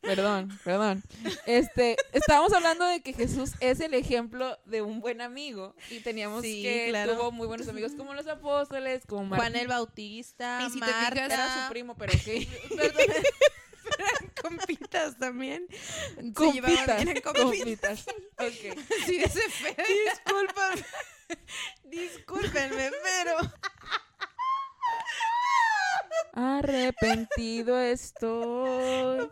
[0.00, 1.02] Perdón, perdón.
[1.46, 6.42] Este, estábamos hablando de que Jesús es el ejemplo de un buen amigo y teníamos
[6.42, 7.16] Sí, que claro.
[7.16, 10.86] tuvo muy buenos amigos como los apóstoles, como Mar- Juan el Bautista, Y si te
[10.86, 11.10] Marta.
[11.10, 12.46] fijas, era su primo, pero que
[14.42, 15.66] Compitas también.
[15.70, 18.04] Se compitas, llevaban bien en compitas.
[18.04, 18.06] compitas.
[18.38, 18.78] Ok.
[19.06, 19.74] Sí, ese feo.
[20.04, 20.84] Discúlpame.
[21.84, 23.52] Discúlpenme, pero.
[26.32, 29.28] Arrepentido estoy.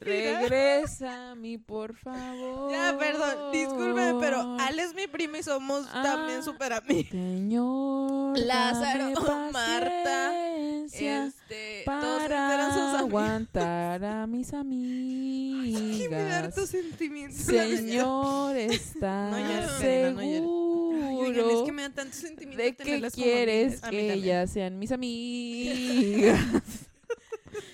[0.00, 2.70] Regresa a mí, por favor.
[2.70, 3.52] Ya, perdón.
[3.52, 6.02] Discúlpenme, pero Ale es mi prima y somos Ah.
[6.02, 7.10] también súper amigos.
[7.10, 10.32] Señor, Lázaro, dame Marta,
[10.84, 11.82] Este.
[11.84, 13.00] todos eran para sus amigos.
[13.00, 14.56] aguantar a mis Que
[16.08, 16.44] me da amigas.
[16.44, 17.36] harto sentimiento.
[17.36, 20.87] Señor, está No no llores.
[21.28, 23.82] Oigan, es que me da tanto sentimiento de que quieres.
[23.84, 26.38] A que ellas sean mis amigas.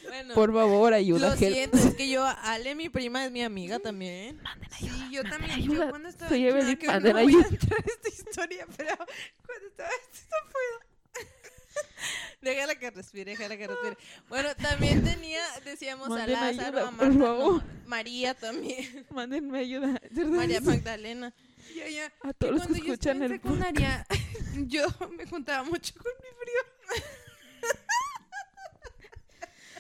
[0.08, 1.30] Bueno, Por favor, ayuda.
[1.30, 4.40] lo siento, es que yo, Ale, mi prima, es mi amiga también.
[4.78, 5.50] Sí, yo también.
[5.52, 5.84] ayuda.
[5.86, 7.48] Yo cuando estaba Soy Evelyn, que ver, manden no voy a ayuda.
[7.50, 10.94] entrar a esta historia, pero cuando estaba no puedo.
[12.42, 13.96] Déjala que respire, déjala que respire.
[14.28, 20.00] Bueno, también tenía, decíamos a Manden Lázaro, ayuda, a Marta, no, María también, Mándenme ayuda.
[20.12, 21.34] María Magdalena.
[21.74, 22.12] Ya, ya.
[22.22, 23.72] A todos los que yo escuchan en el podcast.
[23.72, 24.07] secundaria,
[24.66, 26.62] yo me juntaba mucho con mi primo.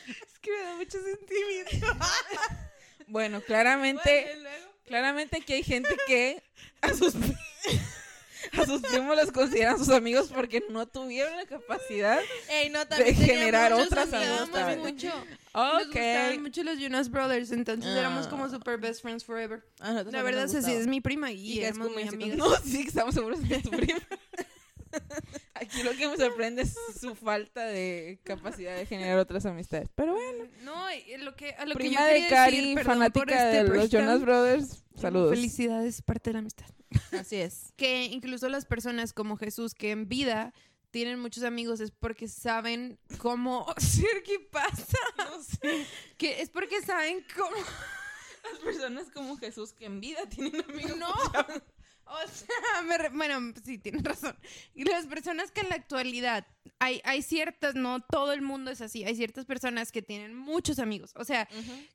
[0.32, 1.86] es que me da mucho sentimiento.
[3.06, 4.48] Bueno, claramente, Bueno,
[4.84, 6.42] y claramente aquí hay gente que
[6.80, 7.14] a sus
[8.52, 12.18] a sus primos los consideran sus amigos porque no tuvieron la capacidad.
[12.50, 14.78] Ey, no, de generar otras amistades.
[14.78, 15.08] mucho.
[15.54, 17.98] Nos gustaban mucho los Jonas Brothers, entonces Ah.
[18.00, 19.62] éramos como super best friends forever.
[19.80, 20.80] A nosotros La verdad nos es así, gustaba.
[20.82, 22.36] es mi prima y, Y éramos muy amigas.
[22.38, 24.00] No, sí, estamos seguros que es tu prima.
[25.54, 29.88] Aquí lo que me sorprende es su falta de capacidad de generar otras amistades.
[29.94, 30.86] Pero bueno, No,
[31.18, 33.90] lo que, a lo que prima yo de Cari, decir, fanática este de los.
[33.90, 34.84] Jonas Brothers.
[35.00, 35.30] Saludos.
[35.30, 36.66] Felicidades, parte de la amistad.
[37.12, 37.72] Así es.
[37.76, 40.52] Que incluso las personas como Jesús que en vida
[40.90, 43.66] tienen muchos amigos es porque saben cómo...
[44.24, 44.98] ¿Qué pasa?
[45.18, 45.86] No sé.
[46.18, 47.56] Que es porque saben cómo...
[47.56, 50.96] Las personas como Jesús que en vida tienen amigos.
[50.98, 51.10] No.
[52.06, 54.36] O sea, me re- bueno, sí, tienes razón.
[54.74, 56.46] Y las personas que en la actualidad,
[56.78, 60.78] hay, hay ciertas, no todo el mundo es así, hay ciertas personas que tienen muchos
[60.78, 61.12] amigos.
[61.16, 61.48] O sea,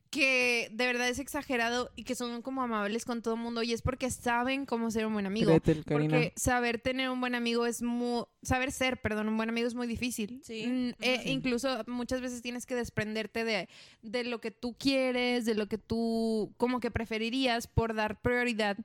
[0.10, 3.74] que de verdad es exagerado y que son como amables con todo el mundo y
[3.74, 5.52] es porque saben cómo ser un buen amigo.
[5.86, 8.24] Porque saber tener un buen amigo es muy...
[8.42, 10.42] Saber ser, perdón, un buen amigo es muy difícil.
[10.44, 10.66] Sí.
[10.66, 11.30] Mm, eh, Sí.
[11.32, 13.68] Incluso muchas veces tienes que desprenderte de,
[14.02, 18.78] de lo que tú quieres, de lo que tú como que preferirías por dar prioridad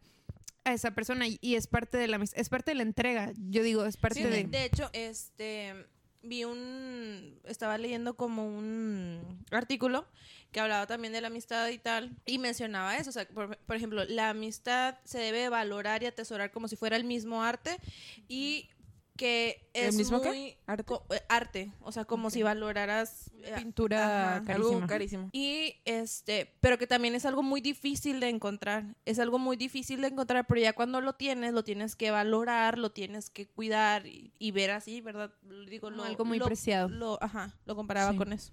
[0.65, 3.63] a esa persona y, y es parte de la es parte de la entrega yo
[3.63, 5.75] digo es parte Sí, de, de, de hecho, este
[6.23, 10.07] vi un estaba leyendo como un artículo
[10.53, 13.77] que hablaba también de la amistad y tal y mencionaba eso, o sea, por, por
[13.77, 17.77] ejemplo, la amistad se debe valorar y atesorar como si fuera el mismo arte
[18.29, 18.71] y
[19.17, 20.57] que ¿El es mismo muy?
[20.67, 20.85] Arte.
[21.11, 24.45] eh, arte, o sea, como si valoraras eh, pintura Ajá.
[24.45, 24.75] carísima.
[24.77, 25.29] Algo carísimo.
[25.33, 28.97] y este, pero que también es algo muy difícil de encontrar.
[29.05, 32.79] Es algo muy difícil de encontrar, pero ya cuando lo tienes, lo tienes que valorar,
[32.79, 35.33] lo tienes que cuidar y, y ver así, ¿verdad?
[35.69, 36.89] Digo, Como lo- algo muy lo- preciado.
[36.89, 38.17] Lo, ajá, lo comparaba Sí.
[38.19, 38.53] con eso.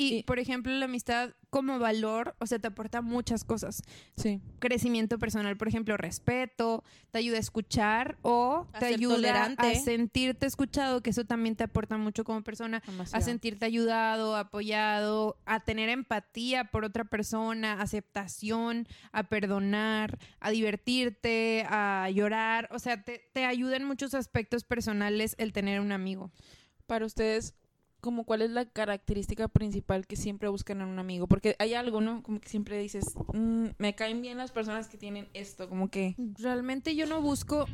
[0.00, 3.82] Y, Y- por ejemplo la amistad como valor o sea te aporta muchas cosas
[4.16, 4.40] Sí.
[4.60, 9.66] crecimiento personal por ejemplo respeto te ayuda a escuchar o A te ayuda tolerante.
[9.66, 12.82] a sentirte escuchado que eso también te aporta mucho como persona
[13.12, 21.64] a sentirte ayudado, apoyado, a tener empatía por otra persona, aceptación, a perdonar, a divertirte,
[21.68, 22.68] a llorar.
[22.72, 26.30] O sea, te, te ayuda en muchos aspectos personales el tener un amigo.
[26.86, 27.54] Para ustedes,
[28.00, 31.26] como cuál es la característica principal que siempre buscan en un amigo?
[31.26, 32.22] Porque hay algo, ¿no?
[32.22, 36.14] Como que siempre dices, "Mm, me caen bien las personas que tienen esto, como que...
[36.38, 37.66] Realmente yo no busco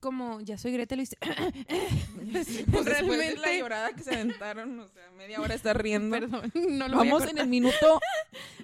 [0.00, 1.16] como, ya soy Gretel, ¿viste?
[2.32, 6.16] Pues después de la Realmente- llorada que se aventaron, o sea, media hora está riendo.
[6.20, 8.00] Perdón, no lo voy a Vamos en el minuto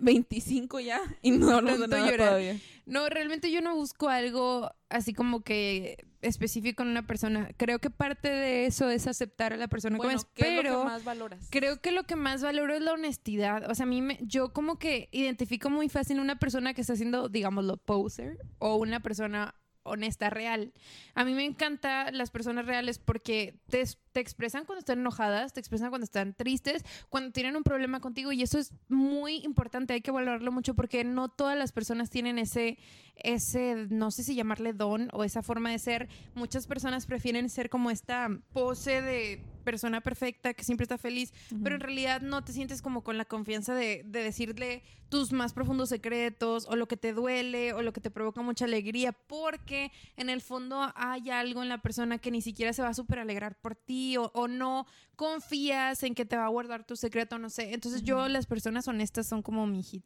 [0.01, 2.59] 25 ya y no hablamos de nada todavía.
[2.87, 7.51] No, realmente yo no busco algo así como que específico en una persona.
[7.57, 10.63] Creo que parte de eso es aceptar a la persona como es, ¿qué es lo
[10.63, 11.47] pero que más valoras?
[11.51, 13.71] creo que lo que más valoro es la honestidad.
[13.71, 16.95] O sea, a mí me, yo como que identifico muy fácil una persona que está
[16.95, 19.55] haciendo, digámoslo, poser o una persona
[19.89, 20.73] honesta, real.
[21.15, 25.61] A mí me encantan las personas reales porque te, te expresan cuando están enojadas, te
[25.61, 30.01] expresan cuando están tristes, cuando tienen un problema contigo y eso es muy importante, hay
[30.01, 32.79] que valorarlo mucho porque no todas las personas tienen ese,
[33.17, 36.09] ese, no sé si llamarle don o esa forma de ser.
[36.35, 41.75] Muchas personas prefieren ser como esta pose de persona perfecta que siempre está feliz, pero
[41.75, 45.91] en realidad no te sientes como con la confianza de, de decirle tus más profundos
[45.91, 50.31] secretos o lo que te duele o lo que te provoca mucha alegría, porque en
[50.31, 53.61] el fondo hay algo en la persona que ni siquiera se va a súper alegrar
[53.61, 57.51] por ti o, o no confías en que te va a guardar tu secreto, no
[57.51, 57.75] sé.
[57.75, 60.05] Entonces yo, las personas honestas son como mi hit.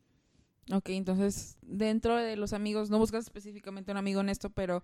[0.73, 4.83] Ok, entonces dentro de los amigos, no buscas específicamente un amigo honesto, pero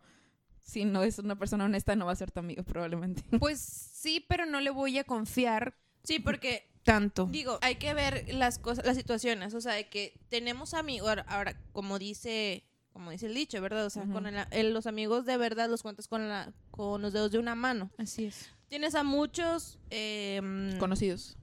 [0.69, 3.23] si no es una persona honesta no va a ser tu amigo probablemente.
[3.41, 7.27] Pues sí, pero no le voy a confiar Sí, porque tanto.
[7.27, 11.25] Digo, hay que ver las cosas, las situaciones, o sea, de que tenemos amigos, ahora,
[11.29, 13.85] ahora, como dice, como dice el dicho, ¿verdad?
[13.85, 17.13] O sea, con el- el- los amigos de verdad los cuentas con la, con los
[17.13, 17.91] dedos de una mano.
[17.99, 18.49] Así es.
[18.69, 20.41] Tienes a muchos eh,
[20.79, 21.37] Conocidos.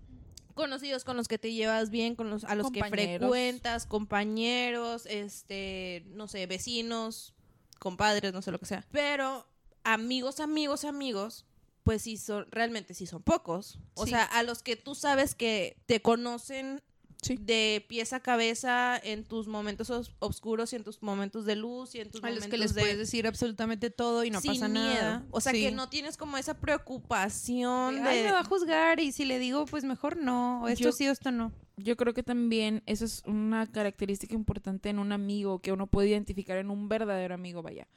[0.56, 3.20] conocidos con los que te llevas bien, con los a los que Compañeros.
[3.30, 7.35] frecuentas, compañeros, este, no sé, vecinos,
[7.80, 8.86] compadres, no sé lo que sea.
[8.92, 9.48] Pero
[9.84, 11.46] amigos, amigos, amigos,
[11.84, 13.80] pues sí son realmente sí son pocos.
[13.94, 14.12] O Sí.
[14.12, 16.82] sea, a los que tú sabes que te conocen
[17.22, 17.38] Sí.
[17.42, 21.96] de pies a cabeza en tus momentos os- oscuros y en tus momentos de luz
[21.96, 24.42] y en tus A los momentos que les de puedes decir absolutamente todo y no
[24.42, 24.84] sin pasa miedo.
[24.86, 25.26] nada.
[25.32, 25.62] O sea, Sí.
[25.62, 29.40] que no tienes como esa preocupación de Ay, me va a juzgar y si le
[29.40, 30.62] digo, pues mejor no.
[30.64, 31.52] O esto Yo- sí o esto no.
[31.78, 36.10] Yo creo que también eso es una característica importante en un amigo que uno puede
[36.10, 37.88] identificar en un verdadero amigo, vaya.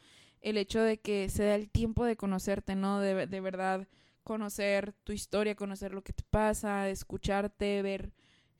[0.40, 3.00] El hecho de que se da el tiempo de conocerte, ¿no?
[3.00, 3.86] De, de verdad
[4.24, 8.12] conocer tu historia, conocer lo que te pasa, escucharte, ver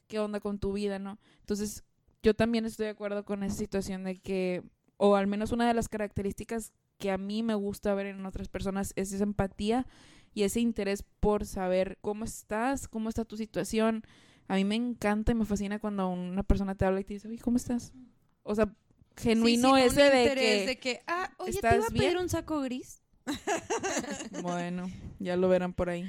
[0.09, 1.19] qué onda con tu vida, ¿no?
[1.41, 1.85] Entonces,
[2.23, 4.63] yo también estoy de acuerdo con esa situación de que,
[4.97, 8.49] o al menos una de las características que a mí me gusta ver en otras
[8.49, 9.87] personas es esa empatía
[10.35, 14.03] y ese interés por saber cómo estás, cómo está tu situación,
[14.49, 17.29] a mí me encanta y me fascina cuando una persona te habla y te dice,
[17.29, 17.93] oye, ¿cómo estás?
[18.43, 18.75] O sea,
[19.17, 22.17] genuino Sí, ese de interés que, de que, ah, oye, te ¿estás iba a pedir
[22.17, 22.19] bien?
[22.19, 23.03] un saco gris.
[24.43, 26.09] bueno, ya lo verán por ahí.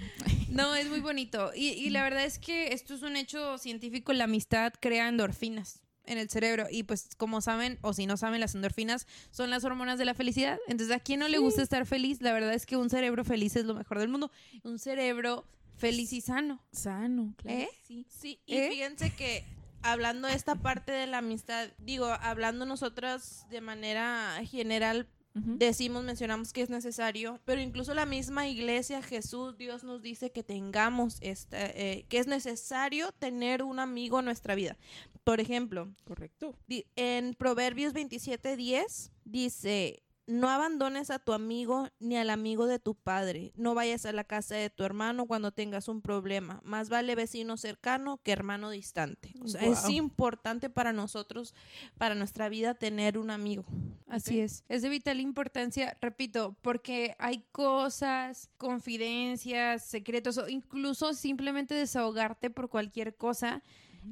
[0.50, 1.52] No, es muy bonito.
[1.56, 4.14] Y, y la verdad es que esto es un hecho científico.
[4.14, 6.68] La amistad crea endorfinas en el cerebro.
[6.70, 10.14] Y pues, como saben, o si no saben, las endorfinas son las hormonas de la
[10.14, 10.58] felicidad.
[10.68, 12.22] Entonces, ¿a quién no le gusta estar feliz?
[12.22, 14.32] La verdad es que un cerebro feliz es lo mejor del mundo.
[14.64, 15.46] Un cerebro
[15.78, 16.62] feliz y sano.
[16.72, 17.60] Sano, claro.
[17.60, 17.70] ¿Eh?
[17.88, 18.06] Sí.
[18.10, 18.70] Sí, y ¿Eh?
[18.72, 19.46] fíjense que
[19.82, 25.08] hablando de esta parte de la amistad, digo, hablando nosotras de manera general,
[25.46, 30.44] Decimos, mencionamos que es necesario, pero incluso la misma iglesia, Jesús, Dios nos dice que
[30.44, 34.78] tengamos esta, eh, que es necesario tener un amigo en nuestra vida.
[35.24, 36.56] Por ejemplo, Correcto.
[36.96, 43.52] En Proverbios 27:10 dice, no abandones a tu amigo ni al amigo de tu padre,
[43.56, 47.58] no vayas a la casa de tu hermano cuando tengas un problema, más vale vecino
[47.58, 49.34] cercano que hermano distante.
[49.42, 51.56] O sea, es importante para nosotros,
[51.98, 53.66] para nuestra vida, tener un amigo.
[54.08, 54.64] Así es.
[54.70, 62.70] Es de vital importancia, repito, porque hay cosas, confidencias, secretos o incluso simplemente desahogarte por
[62.70, 63.64] cualquier cosa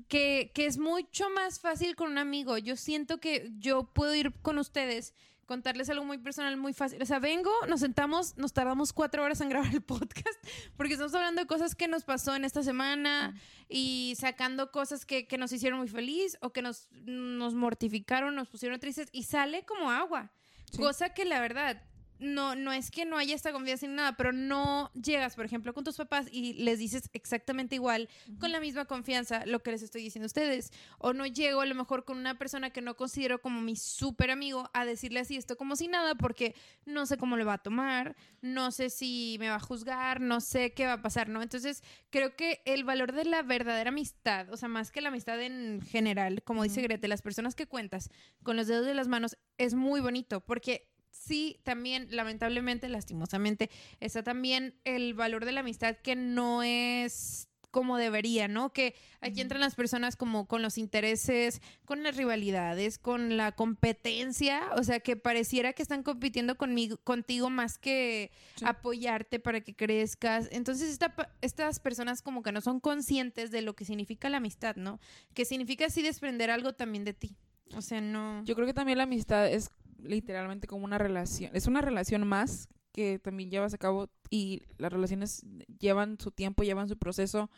[0.08, 2.58] que, que es mucho más fácil con un amigo.
[2.58, 5.13] Yo siento que yo puedo ir con ustedes,
[5.48, 7.02] contarles algo muy personal, muy fácil.
[7.02, 10.38] O sea, vengo, nos sentamos, nos tardamos cuatro horas en grabar el podcast
[10.78, 13.34] porque estamos hablando de cosas que nos pasó en esta semana
[13.68, 18.50] y sacando cosas que, que nos hicieron muy feliz o que nos, nos mortificaron, nos
[18.50, 20.32] pusieron tristes y sale como agua.
[20.70, 20.78] Sí.
[20.78, 21.82] Cosa que la verdad,
[22.19, 25.73] no, no es que no haya esta confianza ni nada, pero no llegas, por ejemplo,
[25.73, 29.82] con tus papás y les dices exactamente igual, con la misma confianza, lo que les
[29.82, 30.71] estoy diciendo a ustedes.
[30.97, 34.32] O no llego a lo mejor con una persona que no considero como mi súper
[34.32, 37.58] amigo a decirle así esto como si nada, porque no sé cómo le va a
[37.58, 41.41] tomar, no sé si me va a juzgar, no sé qué va a pasar, ¿no?
[41.41, 45.41] Entonces, creo que el valor de la verdadera amistad, o sea, más que la amistad
[45.41, 46.82] en general, como dice.
[46.82, 48.10] Grete, las personas que cuentas
[48.43, 54.24] con los dedos de las manos, es muy bonito, porque sí, también, lamentablemente, lastimosamente, está
[54.24, 58.72] también el valor de la amistad que no es como debería, ¿no?
[58.72, 64.63] Que aquí entran las personas como con los intereses, con las rivalidades, con la competencia,
[64.78, 68.65] o sea, que pareciera que están compitiendo conmigo, contigo más que Sí.
[68.65, 70.48] apoyarte para que crezcas.
[70.52, 74.76] Entonces, esta estas personas como que no son conscientes de lo que significa la amistad,
[74.76, 75.00] ¿no?
[75.36, 77.36] Que significa así desprender algo también de ti.
[77.76, 78.43] O sea, no...
[78.46, 81.52] Yo creo que también la amistad es literalmente como una relación.
[81.54, 85.46] Es una relación más que también llevas a cabo y las relaciones
[85.80, 87.50] llevan su tiempo, llevan su proceso,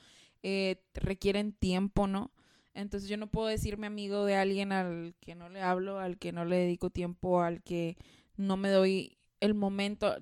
[0.43, 2.31] eh, requieren tiempo, ¿no?
[2.73, 6.31] Entonces yo no puedo decirme amigo de alguien al que no le hablo, al que
[6.31, 7.97] no le dedico tiempo, al que
[8.37, 10.15] no me doy el momento.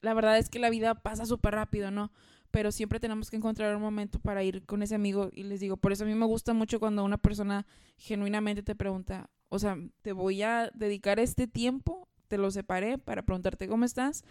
[0.00, 2.12] La verdad es que la vida pasa súper rápido, ¿no?
[2.50, 5.76] Pero siempre tenemos que encontrar un momento para ir con ese amigo y les digo,
[5.76, 9.76] por eso a mí me gusta mucho cuando una persona genuinamente te pregunta, o sea,
[10.02, 14.24] te voy a dedicar este tiempo, te lo separé para preguntarte cómo estás,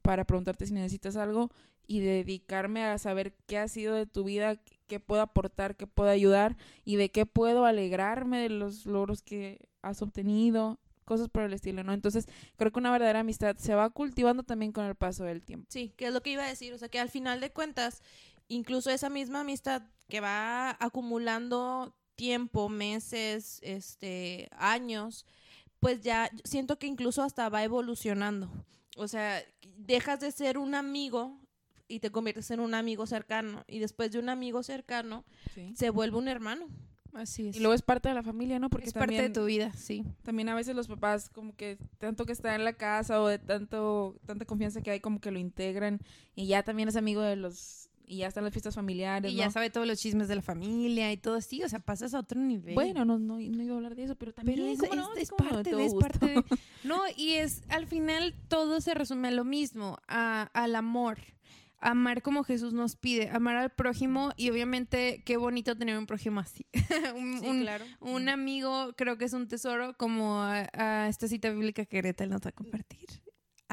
[0.00, 1.50] para preguntarte si necesitas algo
[1.86, 4.56] y dedicarme a saber qué ha sido de tu vida,
[4.86, 9.68] qué puedo aportar, qué puedo ayudar y de qué puedo alegrarme de los logros que
[9.82, 11.92] has obtenido, cosas por el estilo, ¿no?
[11.92, 15.66] Entonces, creo que una verdadera amistad se va cultivando también con el paso del tiempo.
[15.70, 16.72] Sí, que es lo que iba a decir.
[16.72, 18.02] O sea, que al final de cuentas,
[18.48, 25.26] incluso esa misma amistad que va acumulando tiempo, meses, este, años,
[25.80, 28.50] pues ya siento que incluso hasta va evolucionando.
[28.96, 29.42] O sea,
[29.76, 31.40] dejas de ser un amigo
[31.88, 33.64] y te conviertes en un amigo cercano.
[33.66, 35.24] Y después de un amigo cercano,
[35.74, 36.68] se vuelve un hermano.
[37.12, 37.56] Así es.
[37.56, 38.70] Y luego es parte de la familia, ¿no?
[38.70, 40.04] Porque es parte de tu vida, sí.
[40.22, 43.38] También a veces los papás como que tanto que está en la casa o de
[43.38, 46.00] tanto tanta confianza que hay como que lo integran
[46.34, 49.40] y ya también es amigo de los y ya están las fiestas familiares, Y ¿no?
[49.42, 52.18] ya sabe todos los chismes de la familia y todo así, o sea, pasas a
[52.20, 52.74] otro nivel.
[52.74, 55.30] Bueno, no, no, no iba a hablar de eso, pero también pero es, es- es
[55.30, 56.44] parte de, es parte de-
[56.84, 61.18] No, y es, al final todo se resume a lo mismo, a- al amor.
[61.84, 66.38] Amar como Jesús nos pide, amar al prójimo y obviamente qué bonito tener un prójimo
[66.38, 66.64] así.
[67.16, 67.84] un, Sí, un- claro.
[67.98, 72.24] un amigo creo que es un tesoro como a, a esta cita bíblica que Greta
[72.26, 73.06] nos va a compartir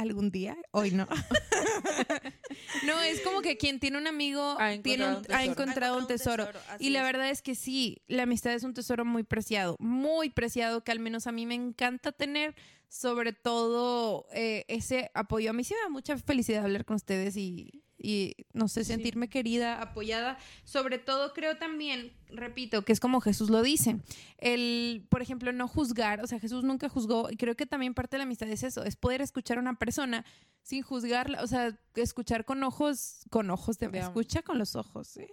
[0.02, 1.08] algún día, hoy no.
[2.86, 5.52] no, es como que quien tiene un amigo Ha tiene un- encontrado un ha tesoro.
[5.52, 6.48] encontrado un tesoro.
[6.80, 10.84] Y la verdad es que sí, la amistad es un tesoro muy preciado, muy preciado
[10.84, 12.56] que al menos a mí me encanta tener,
[12.88, 15.50] sobre todo eh, ese apoyo.
[15.50, 18.94] A mí sí me da mucha felicidad hablar con ustedes y, y, no sé, Sí.
[18.94, 20.38] sentirme querida, apoyada.
[20.64, 23.98] Sobre todo creo también, repito, que es como Jesús lo dice,
[24.38, 28.16] el, por ejemplo, no juzgar, o sea, Jesús nunca juzgó y creo que también parte
[28.16, 30.26] de la amistad es eso, es poder escuchar a una persona
[30.62, 34.00] sin juzgarla, o sea, escuchar con ojos, con ojos de, amor.
[34.02, 35.30] escucha con los ojos, ¿eh?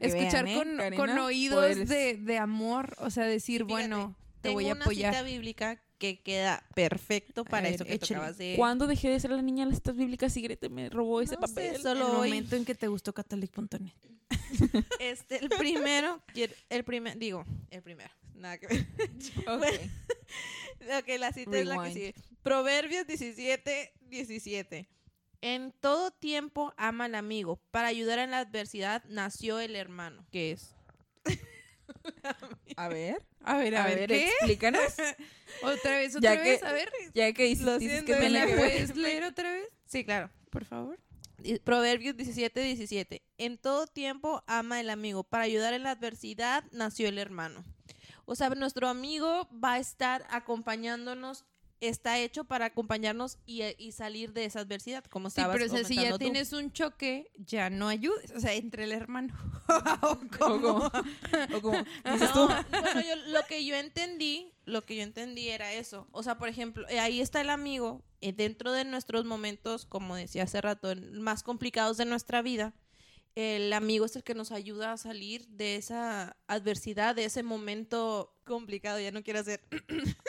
[0.00, 0.96] Escuchar vean, ¿eh, con, Karina?
[0.96, 4.84] con oídos de, de amor, o sea, decir, Fíjate, bueno, te Tengo voy a una
[4.84, 5.12] apoyar.
[5.14, 8.16] cita bíblica que queda perfecto para ver, eso que échale.
[8.16, 8.54] acabas de...
[8.56, 11.36] ¿Cuándo dejé de ser la niña de las citas bíblicas y Grete me robó ese
[11.36, 11.82] No sé, papel?
[11.82, 12.28] solo el hoy.
[12.30, 13.92] momento en que te gustó catholic.net.
[14.98, 16.22] Este, el primero,
[16.70, 18.86] el primer, digo, el primero, nada que ver.
[19.46, 19.64] Ok.
[20.98, 22.14] Ok, la cita es la que sigue.
[22.42, 24.88] Proverbios 17, 17.
[25.42, 27.60] En todo tiempo ama al amigo.
[27.70, 30.24] Para ayudar en la adversidad nació el hermano.
[30.30, 30.74] ¿Qué es?
[32.76, 34.82] A ver, A ver, a, ver, explícanos.
[35.62, 36.90] Otra vez, otra Ya vez, que- a ver.
[37.14, 38.46] Ya que dices, Lo dices que ¿me la.
[38.46, 39.66] ¿Puedes leer otra vez?
[39.86, 40.30] Sí, claro.
[40.50, 40.98] Por favor.
[41.64, 43.22] Proverbios 17, 17.
[43.38, 45.24] En todo tiempo ama el amigo.
[45.24, 47.64] Para ayudar en la adversidad nació el hermano.
[48.26, 51.44] O sea, nuestro amigo va a estar acompañándonos,
[51.80, 55.76] está hecho para acompañarnos y, y salir de esa adversidad, como Sí, estabas pero o
[55.76, 56.18] sea, si ya tú.
[56.18, 58.30] tienes un choque, ya no ayudes.
[58.32, 59.34] O sea, entre el hermano.
[60.02, 60.86] O como,
[61.54, 61.78] o como
[62.12, 66.08] dices No, bueno, yo, lo que yo entendí, lo que yo entendí era eso.
[66.10, 70.16] O sea, por ejemplo, eh, ahí está el amigo, eh, dentro de nuestros momentos, como
[70.16, 72.74] decía hace rato, más complicados de nuestra vida,
[73.34, 78.34] el amigo es el que nos ayuda a salir de esa adversidad, de ese momento
[78.44, 79.60] complicado, ya no quiero hacer.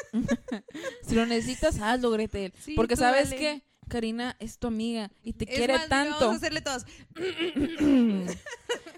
[1.04, 2.54] Si lo necesitas, hazlo, Gretel.
[2.60, 3.42] Sí, Porque sabes dale.
[3.42, 6.20] que Karina es tu amiga y te Es quiere más, tanto.
[6.20, 6.86] Vamos a hacerle todos.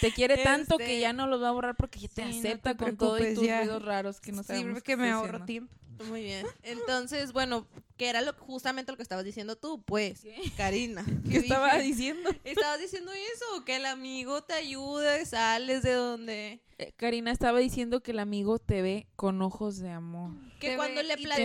[0.00, 2.32] te quiere tanto Este- que ya no los va a borrar porque ya te Sí,
[2.32, 3.60] no acepta te con todo y tus ya.
[3.60, 5.74] ruidos raros que no Sí, sabemos porque qué me ahorro tiempo.
[6.08, 6.46] Muy bien.
[6.64, 10.36] Entonces, bueno, que era lo, justamente lo que estabas diciendo tú, pues, ¿Qué?
[10.56, 11.04] Karina.
[11.30, 12.28] ¿Qué estaba diciendo?
[12.42, 16.60] Estabas diciendo eso, que el amigo te ayude, sales de donde...
[16.78, 20.32] Eh, Karina estaba diciendo que el amigo te ve con ojos de amor.
[20.58, 21.38] Que Te cuando le platicas,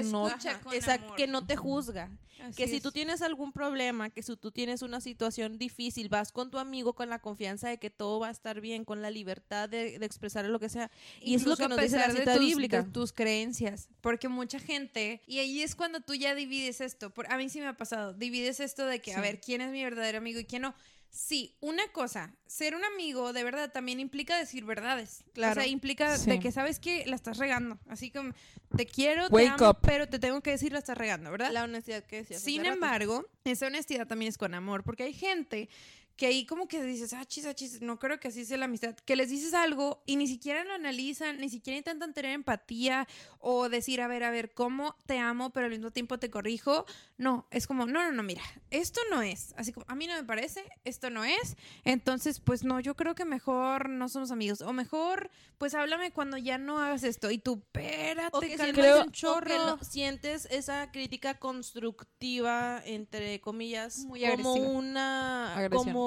[1.15, 2.09] que no te juzga.
[2.49, 2.81] Así que si es.
[2.81, 6.93] tú tienes algún problema, que si tú tienes una situación difícil, vas con tu amigo
[6.93, 10.05] con la confianza de que todo va a estar bien, con la libertad de, de
[10.05, 10.89] expresar lo que sea.
[11.21, 12.83] Y es lo Incluso que nos dice la de cita tus- bíblica.
[12.83, 13.89] de tus creencias.
[14.01, 17.09] Porque mucha gente, y ahí es cuando tú ya divides esto.
[17.13, 18.13] Por, a mí sí me ha pasado.
[18.13, 20.73] Divides esto de que, a ver, quién es mi verdadero amigo y quién no.
[21.09, 25.23] Sí, una cosa, ser un amigo de verdad también implica decir verdades.
[25.33, 25.59] Claro.
[25.59, 26.29] O sea, implica Sí.
[26.29, 27.79] de que sabes que la estás regando.
[27.87, 28.33] Así como,
[28.75, 29.77] te quiero, Wake te amo, up.
[29.81, 31.51] pero te tengo que decir la estás regando, ¿verdad?
[31.51, 32.41] La honestidad que decías.
[32.41, 32.73] Sin rato.
[32.75, 35.69] embargo, esa honestidad también es con amor, porque hay gente
[36.17, 38.65] que ahí como que dices, ah, chis, ah, chis, no creo que así sea la
[38.65, 43.07] amistad, que les dices algo y ni siquiera lo analizan, ni siquiera intentan tener empatía
[43.39, 46.85] o decir, a ver, a ver, ¿cómo te amo, pero al mismo tiempo te corrijo?
[47.17, 50.15] No, es como, no, no, no, mira, esto no es, así como, a mí no
[50.15, 54.61] me parece, esto no es, entonces, pues no, yo creo que mejor no somos amigos,
[54.61, 58.95] o mejor, pues háblame cuando ya no hagas esto, y tú, espérate, O que sientes,
[58.95, 59.45] un o chorro.
[59.47, 64.67] que lo- sientes esa crítica constructiva, entre comillas, Muy como agresiva.
[64.69, 65.93] una, Agresión.
[65.93, 66.06] como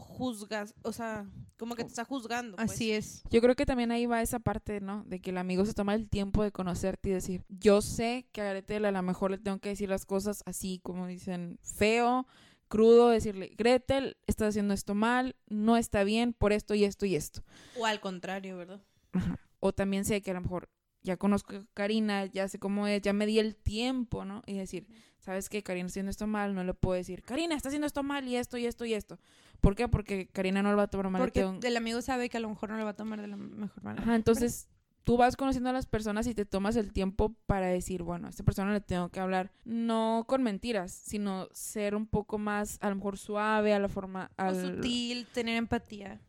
[0.00, 1.26] juzgas, o sea,
[1.58, 2.56] como que te está juzgando.
[2.56, 2.70] pues.
[2.70, 3.22] Así es.
[3.30, 5.04] Yo creo que también ahí va esa parte, ¿no?
[5.04, 8.40] De que el amigo se toma el tiempo de conocerte y decir, yo sé que
[8.40, 12.26] a Gretel a lo mejor le tengo que decir las cosas así, como dicen, feo,
[12.68, 17.16] crudo, decirle, Gretel, estás haciendo esto mal, no está bien por esto y esto y
[17.16, 17.42] esto.
[17.78, 18.82] O al contrario, ¿verdad?
[19.12, 19.38] Ajá.
[19.60, 20.68] O también sé que a lo mejor
[21.04, 24.42] ya conozco a Karina, ya sé cómo es, ya me di el tiempo, ¿no?
[24.46, 24.86] Y decir,
[25.20, 25.62] ¿sabes qué?
[25.62, 28.36] Karina está haciendo esto mal, no le puedo decir, Karina, está haciendo esto mal y
[28.36, 29.18] esto y esto y esto.
[29.60, 29.86] ¿Por qué?
[29.88, 31.22] Porque Karina no lo va a tomar mal.
[31.22, 33.28] Porque tengo- el amigo sabe que a lo mejor no lo va a tomar de
[33.28, 34.02] la mejor manera.
[34.02, 34.68] Ajá, entonces
[35.04, 38.30] tú vas conociendo a las personas y te tomas el tiempo para decir, bueno, a
[38.30, 42.88] esta persona le tengo que hablar no con mentiras, sino ser un poco más, a
[42.88, 46.20] lo mejor suave, a la forma, O sutil, tener empatía.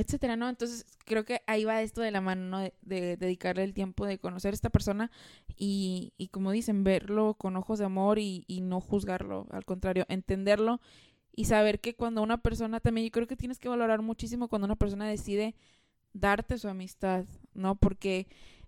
[0.00, 0.48] Etcétera, ¿no?
[0.48, 2.58] Entonces creo que ahí va esto de la mano, ¿no?
[2.60, 5.10] De, de dedicarle el tiempo de conocer a esta persona
[5.56, 10.04] y, y como dicen, verlo con ojos de amor y, y no juzgarlo, al contrario,
[10.08, 10.80] entenderlo
[11.34, 14.66] y saber que cuando una persona también, yo creo que tienes que valorar muchísimo cuando
[14.66, 15.54] una persona decide
[16.12, 17.24] darte su amistad,
[17.54, 17.76] ¿no?
[17.76, 18.26] Porque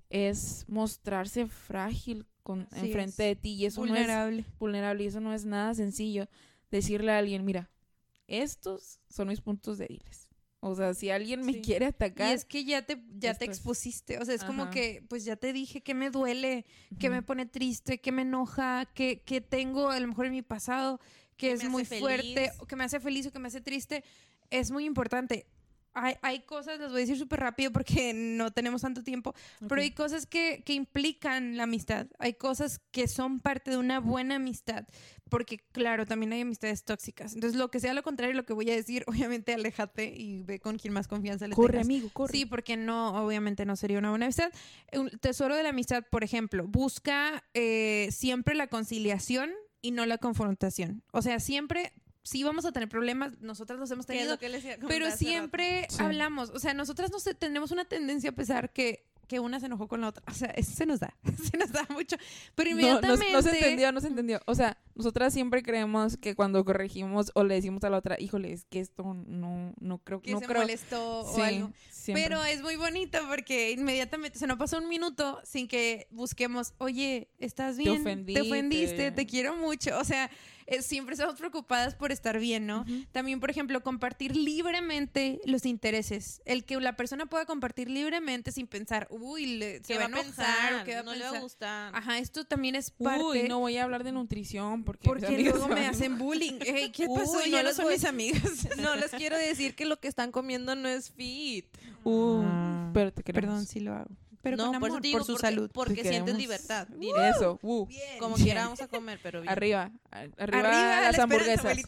[0.09, 3.37] es mostrarse frágil con, Así enfrente es.
[3.37, 4.45] de ti y eso no es Vulnerable.
[4.59, 6.29] vulnerable y eso no es nada sencillo
[6.71, 7.71] decirle a alguien, mira,
[8.29, 10.30] estos son mis puntos débiles.
[10.63, 11.63] O sea, si alguien me Sí.
[11.63, 14.19] quiere Y atacar, es que ya te, ya te expusiste.
[14.19, 16.67] O sea, es como que, pues ya te dije que me duele,
[16.99, 20.43] que me pone triste, que me enoja, que, que tengo a lo mejor en mi
[20.43, 21.01] pasado,
[21.39, 22.51] que, Que es muy fuerte, feliz.
[22.61, 24.05] o que me hace feliz o que me hace triste.
[24.51, 25.47] Es muy importante.
[25.95, 29.35] Hay, hay cosas, las voy a decir súper rápido porque no tenemos tanto tiempo,
[29.69, 32.07] pero hay cosas que, que implican la amistad.
[32.19, 34.87] Hay cosas que son parte de una buena amistad.
[35.31, 37.35] Porque, claro, también hay amistades tóxicas.
[37.35, 40.59] Entonces, lo que sea lo contrario, lo que voy a decir, obviamente, aléjate y ve
[40.59, 41.87] con quien más confianza le corre, tengas.
[41.87, 42.33] amigo, corre.
[42.33, 44.51] Sí, porque no, obviamente no sería una buena amistad.
[44.93, 49.51] Un tesoro de la amistad, por ejemplo, busca eh, siempre la conciliación
[49.83, 51.03] y no la confrontación.
[51.13, 54.39] O sea, siempre, sí vamos a tener problemas, nosotras los hemos tenido,
[54.89, 56.03] pero siempre Sí.
[56.03, 56.51] hablamos.
[56.51, 59.87] O sea, nosotras no sé, tenemos una tendencia a pensar que, que una se enojó
[59.87, 60.25] con la otra.
[60.29, 61.15] O sea, eso se nos da,
[61.53, 62.17] se nos da mucho.
[62.57, 63.33] Pero No, no, inmediatamente...
[63.33, 64.41] no se entendió, no se entendió.
[64.47, 68.53] O sea, nosotras siempre creemos que cuando corregimos o le decimos a la otra, híjole,
[68.53, 70.61] es que esto no, no creo, que no se creo.
[70.63, 71.73] molestó Sí, o algo.
[71.91, 72.25] siempre.
[72.25, 77.31] Pero es muy bonito porque inmediatamente se nos pasa un minuto sin que busquemos, oye,
[77.39, 78.01] ¿estás Te bien?
[78.01, 78.41] ofendiste.
[78.43, 79.97] ofendiste, te quiero mucho.
[79.99, 80.29] O sea,
[80.71, 82.85] eh, siempre estamos preocupadas por estar bien, ¿no?
[83.13, 86.41] También, por ejemplo, compartir libremente los intereses.
[86.45, 90.09] El que la persona pueda compartir libremente sin pensar, uy, le- se ¿Qué va a
[90.09, 90.85] va a enojar pensar?
[90.85, 91.43] qué va a no le va a pensar.
[91.43, 91.95] gustar.
[91.97, 93.23] Ajá, esto también es parte...
[93.25, 96.59] Uy, no voy a hablar de nutrición porque, Porque luego me hacen bullying.
[96.65, 97.35] Ey, ¿Qué Uy, pasó?
[97.41, 98.69] no ya no son voy- mis amigas.
[98.79, 101.67] No les quiero decir que lo que están comiendo no es fit.
[102.05, 102.91] Uh, Ah.
[102.95, 103.49] pero te queremos.
[103.49, 104.11] Perdón, sí lo hago.
[104.43, 105.71] Pero no, con amor, por, eso te digo, por su porque, salud.
[105.73, 106.33] Porque queremos.
[106.35, 106.89] libertad.
[107.35, 107.87] Eso, uh,
[108.19, 109.53] Como quiera vamos a comer, pero bien.
[109.53, 111.79] arriba, arriba, Arriba las la hamburguesas.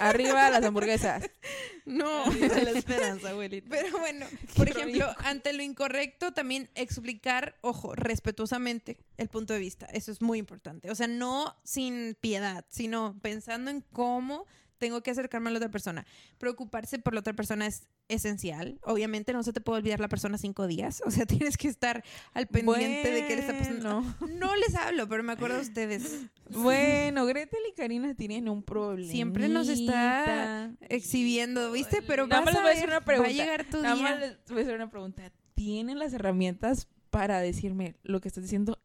[0.00, 1.30] Arriba las hamburguesas.
[1.86, 2.24] No.
[2.24, 3.68] Arriba la esperanza, abuelita.
[3.70, 5.20] Pero bueno, por Qué ejemplo, rico.
[5.24, 9.86] ante lo incorrecto, también explicar, ojo, respetuosamente el punto de vista.
[9.86, 10.90] Eso es muy importante.
[10.90, 14.46] O sea, no sin piedad, sino pensando en cómo
[14.78, 16.06] tengo que acercarme a la otra persona.
[16.38, 18.78] Preocuparse por la otra persona es esencial.
[18.82, 21.02] Obviamente no se te puede olvidar la persona cinco días.
[21.06, 22.04] O sea, tienes que estar
[22.34, 24.02] al pendiente de qué le está pasando.
[24.28, 26.26] No les hablo, pero me acuerdo de ustedes.
[26.50, 29.10] Bueno, Gretel y Karina tienen un problema.
[29.10, 32.02] Siempre nos está exhibiendo, ¿viste?
[32.02, 33.28] Pero Nada vas más a voy a ver, una pregunta.
[33.28, 34.02] va a llegar tu Nada día.
[34.04, 35.32] más les voy a hacer una pregunta.
[35.54, 38.78] ¿Tienen las herramientas para decirme lo que estás diciendo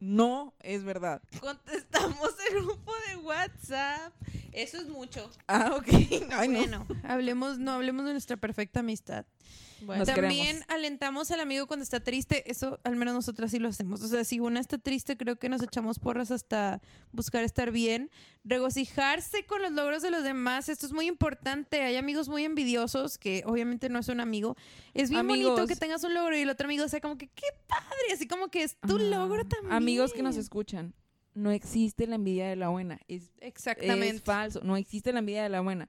[0.00, 1.22] no es verdad?
[1.40, 4.12] Contestamos el grupo de WhatsApp.
[4.58, 5.30] Eso es mucho.
[5.46, 5.86] Ah, ok.
[6.32, 6.58] Ay, no.
[6.58, 9.24] Bueno, hablemos, no hablemos de nuestra perfecta amistad.
[9.82, 10.64] Bueno, Nos También queremos.
[10.70, 14.02] alentamos al amigo cuando está triste, eso al menos nosotras sí lo hacemos.
[14.02, 16.80] O sea, si una está triste, creo que nos echamos porras hasta
[17.12, 18.10] buscar estar bien.
[18.42, 21.82] Regocijarse con los logros de los demás, esto es muy importante.
[21.82, 24.56] Hay amigos muy envidiosos, que obviamente no es un amigo.
[24.94, 27.46] Es bien bonito que tengas un logro y el otro amigo sea como que, qué
[27.68, 29.72] padre, así como que es tu Ah, logro también.
[29.72, 30.92] Amigos que nos escuchan,
[31.38, 33.00] no existe la envidia de la buena.
[33.08, 34.08] Es, Exactamente.
[34.08, 34.60] es falso.
[34.62, 35.88] No existe la envidia de la buena.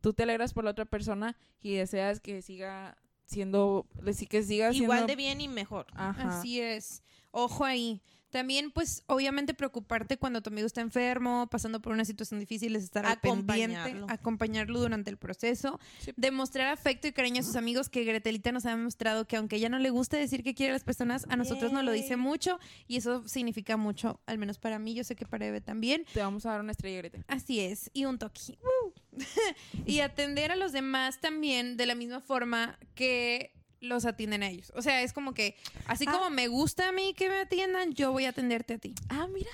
[0.00, 2.96] Tú te alegras por la otra persona y deseas que siga
[3.28, 3.86] siendo,
[4.28, 4.84] que siga siendo...
[4.84, 5.86] igual de bien y mejor.
[5.94, 6.38] Ajá.
[6.40, 7.02] Así es.
[7.30, 8.00] Ojo ahí.
[8.30, 12.84] También, pues, obviamente preocuparte cuando tu amigo está enfermo, pasando por una situación difícil, es
[12.84, 14.80] estar al pendiente, Acompañarlo.
[14.80, 16.12] durante el proceso, Sí.
[16.14, 19.70] demostrar afecto y cariño a sus amigos, que Gretelita nos ha demostrado que aunque ella
[19.70, 22.16] no le gusta decir que quiere a las personas, a nosotros nos lo dice Yay.
[22.18, 26.04] mucho y eso significa mucho, al menos para mí, yo sé que para Eve también.
[26.12, 27.24] Te vamos a dar una estrella, Gretel.
[27.28, 28.58] Así es, y un toque.
[28.62, 28.92] ¡Woo!
[29.86, 34.72] y atender a los demás también de la misma forma que los atienden a ellos.
[34.74, 35.56] O sea, es como que,
[35.86, 36.12] así Ah.
[36.12, 38.94] como me gusta a mí que me atiendan, yo voy a atenderte a ti.
[39.08, 39.50] Ah, mira,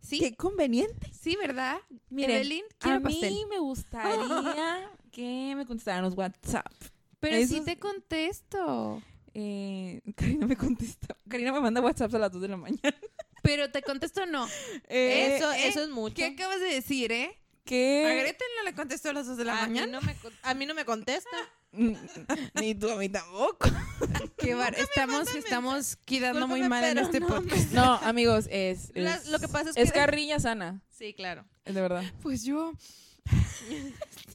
[0.00, 0.18] ¿Sí?
[0.18, 1.10] qué conveniente.
[1.12, 1.78] Sí, ¿verdad?
[2.10, 6.72] Miren, Evelyn, a mí me gustaría que me contestaran los WhatsApp.
[7.20, 9.02] Pero sí te contesto.
[9.34, 11.16] Eh, Karina me contesta.
[11.28, 12.96] Karina me manda WhatsApp a las 2 de la mañana.
[13.42, 14.46] Pero te contesto no.
[14.88, 16.16] Eh, eso, eh, eso es mucho.
[16.16, 17.38] ¿Qué acabas de decir, eh?
[17.66, 18.18] A ¿Qué?
[18.22, 20.00] Gretel no le contestó a las 2 de la a, mí mañana.
[20.00, 21.36] no me, a mí no me contesta.
[22.54, 23.68] Ni tú a mí tampoco.
[24.38, 27.70] Qué bar- estamos, estamos quedando muy mal en este no podcast.
[27.72, 28.92] No, amigos, es.
[28.94, 30.80] La- es- lo que pasa es Es que- carrilla sana.
[30.90, 31.44] Sí, claro.
[31.64, 32.04] Es de verdad.
[32.22, 32.72] Pues yo.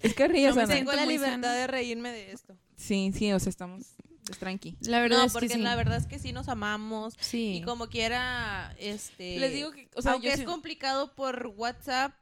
[0.01, 0.73] Es carrilla No sana.
[0.73, 1.53] Tengo la libertad sana.
[1.53, 2.57] de reírme de esto.
[2.75, 3.81] Sí, sí, o sea, estamos.
[4.29, 4.77] Es tranqui.
[4.81, 5.59] La verdad no, es porque que sí.
[5.61, 7.15] la verdad es que sí nos amamos.
[7.19, 7.55] Sí.
[7.57, 9.39] Y como quiera, este...
[9.39, 9.89] Les digo que.
[9.95, 12.13] O sea, aunque yo es sí- complicado por WhatsApp,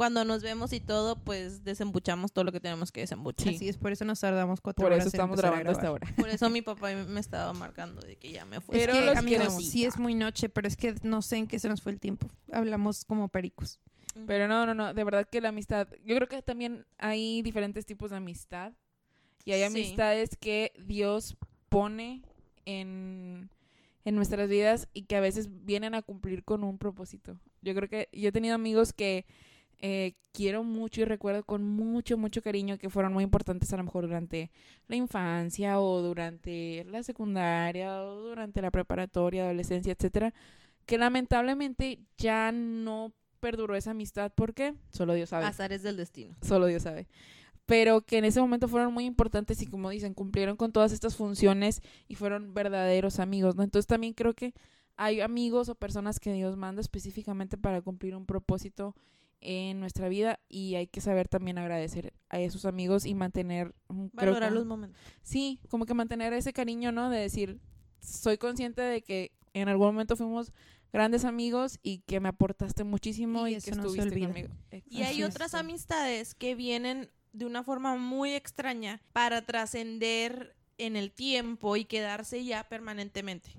[0.00, 3.52] cuando nos vemos y todo, pues desembuchamos todo lo que tenemos que desembuchar.
[3.52, 6.10] Así es, por eso nos tardamos cuatro Por horas eso en estamos grabando hasta ahora.
[6.16, 8.78] Por eso mi papá me estaba marcando de que ya me fui.
[8.78, 9.68] Pero es que, los amigos, queremos.
[9.68, 12.00] sí es muy noche, pero es que no sé en qué se nos fue el
[12.00, 12.28] tiempo.
[12.50, 13.78] Hablamos como pericos.
[14.26, 17.84] Pero no, no, no, de verdad que la amistad, yo creo que también hay diferentes
[17.84, 18.72] tipos de amistad
[19.44, 19.66] y hay Sí.
[19.66, 21.36] amistades que Dios
[21.68, 22.22] pone
[22.64, 23.50] en,
[24.06, 27.36] en nuestras vidas y que a veces vienen a cumplir con un propósito.
[27.60, 29.26] Yo creo que yo he tenido amigos que
[29.80, 33.84] eh, quiero mucho y recuerdo con mucho, mucho cariño que fueron muy importantes a lo
[33.84, 34.50] mejor durante
[34.88, 40.34] la infancia o durante la secundaria o durante la preparatoria, adolescencia, etcétera,
[40.86, 44.32] que lamentablemente ya no perduró esa amistad.
[44.32, 44.74] ¿Por qué?
[44.90, 45.46] Solo Dios sabe.
[45.46, 46.36] Azares del destino.
[46.42, 47.08] Solo Dios sabe.
[47.64, 51.16] Pero que en ese momento fueron muy importantes y como dicen, cumplieron con todas estas
[51.16, 53.62] funciones y fueron verdaderos amigos, ¿no?
[53.62, 54.54] Entonces también creo que
[54.96, 58.94] hay amigos o personas que Dios manda específicamente para cumplir un propósito
[59.40, 64.06] en nuestra vida y hay que saber también agradecer a esos amigos y mantener mm,
[64.08, 65.00] creo Valorar que- los momentos.
[65.22, 67.10] Sí, como que mantener ese cariño, ¿no?
[67.10, 67.58] De decir,
[68.00, 70.52] soy consciente de que en algún momento fuimos
[70.92, 74.26] grandes amigos y que me aportaste muchísimo Y y, que no estuviste olvida.
[74.28, 74.48] conmigo.
[74.88, 75.28] Y hay Así es.
[75.28, 81.84] otras amistades que vienen de una forma muy extraña para trascender en el tiempo y
[81.84, 83.50] quedarse ya permanentemente.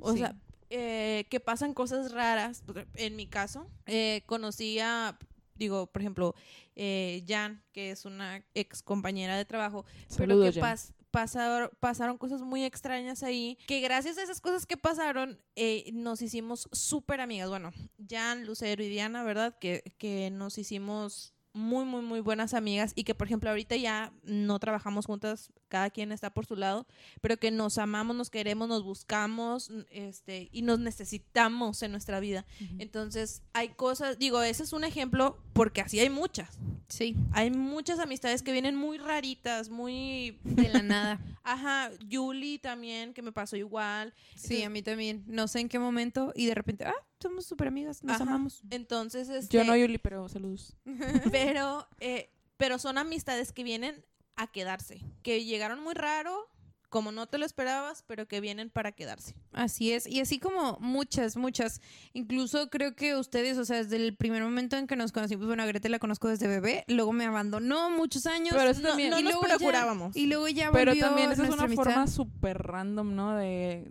[0.00, 0.18] O Sí.
[0.18, 0.36] sea,
[0.70, 2.62] eh, que pasan cosas raras.
[2.94, 5.18] En mi caso, eh, conocí a,
[5.56, 6.34] digo, por ejemplo,
[6.76, 9.84] eh, Jan, que es una ex compañera de trabajo,
[10.16, 14.76] pero que pas- pasaron, pasaron cosas muy extrañas ahí, que gracias a esas cosas que
[14.76, 17.48] pasaron, eh, nos hicimos súper amigas.
[17.48, 17.72] Bueno,
[18.08, 19.58] Jan, Lucero y Diana, ¿verdad?
[19.58, 24.12] Que, que nos hicimos muy, muy, muy buenas amigas y que, por ejemplo, ahorita ya
[24.22, 26.86] no trabajamos juntas, cada quien está por su lado,
[27.22, 32.44] pero que nos amamos, nos queremos, nos buscamos este, y nos necesitamos en nuestra vida.
[32.78, 36.58] Entonces, hay cosas, digo, ese es un ejemplo porque así hay muchas.
[36.88, 40.38] Sí, Hay muchas amistades que vienen muy raritas, muy...
[40.42, 41.20] de la nada.
[41.44, 44.12] Ajá, Julie también, que me pasó igual.
[44.34, 45.22] Sí, a mí también.
[45.28, 48.24] No sé en qué momento y de repente, ah, somos súper amigas, nos Ajá.
[48.24, 48.62] amamos.
[48.70, 50.76] Entonces, este, Yo no, Yuli, pero saludos.
[51.30, 54.04] pero, eh, pero son amistades que vienen
[54.42, 56.48] a quedarse, que llegaron muy raro,
[56.88, 59.36] como no te lo esperabas, pero que vienen para quedarse.
[59.52, 61.80] Así es, y así como muchas, muchas.
[62.14, 65.62] Incluso creo que ustedes, o sea, desde el primer momento en que nos conocimos, bueno,
[65.62, 68.54] a Greta la conozco desde bebé, luego me abandonó muchos años.
[68.56, 70.16] Pero eso No, también- no y nos luego ya- procurábamos.
[70.16, 71.84] y luego ya Pero volvió también esa es una amistad.
[71.84, 73.36] forma súper random, ¿no?
[73.36, 73.88] De,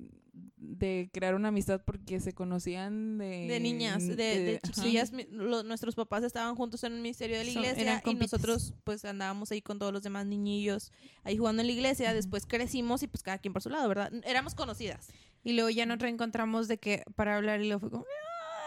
[0.71, 3.47] de crear una amistad porque se conocían de...
[3.47, 5.11] de niñas, de, de chiquillas.
[5.11, 9.03] mi- lo- nuestros papás estaban juntos en un ministerio de la iglesia y nosotros pues
[9.05, 10.91] andábamos ahí con todos los demás niñillos
[11.23, 12.13] ahí jugando en la iglesia.
[12.13, 14.11] Después crecimos y pues cada quien por su lado, ¿verdad?
[14.25, 15.07] Éramos conocidas.
[15.43, 18.05] Y luego ya nos reencontramos de que para hablar y luego fue como,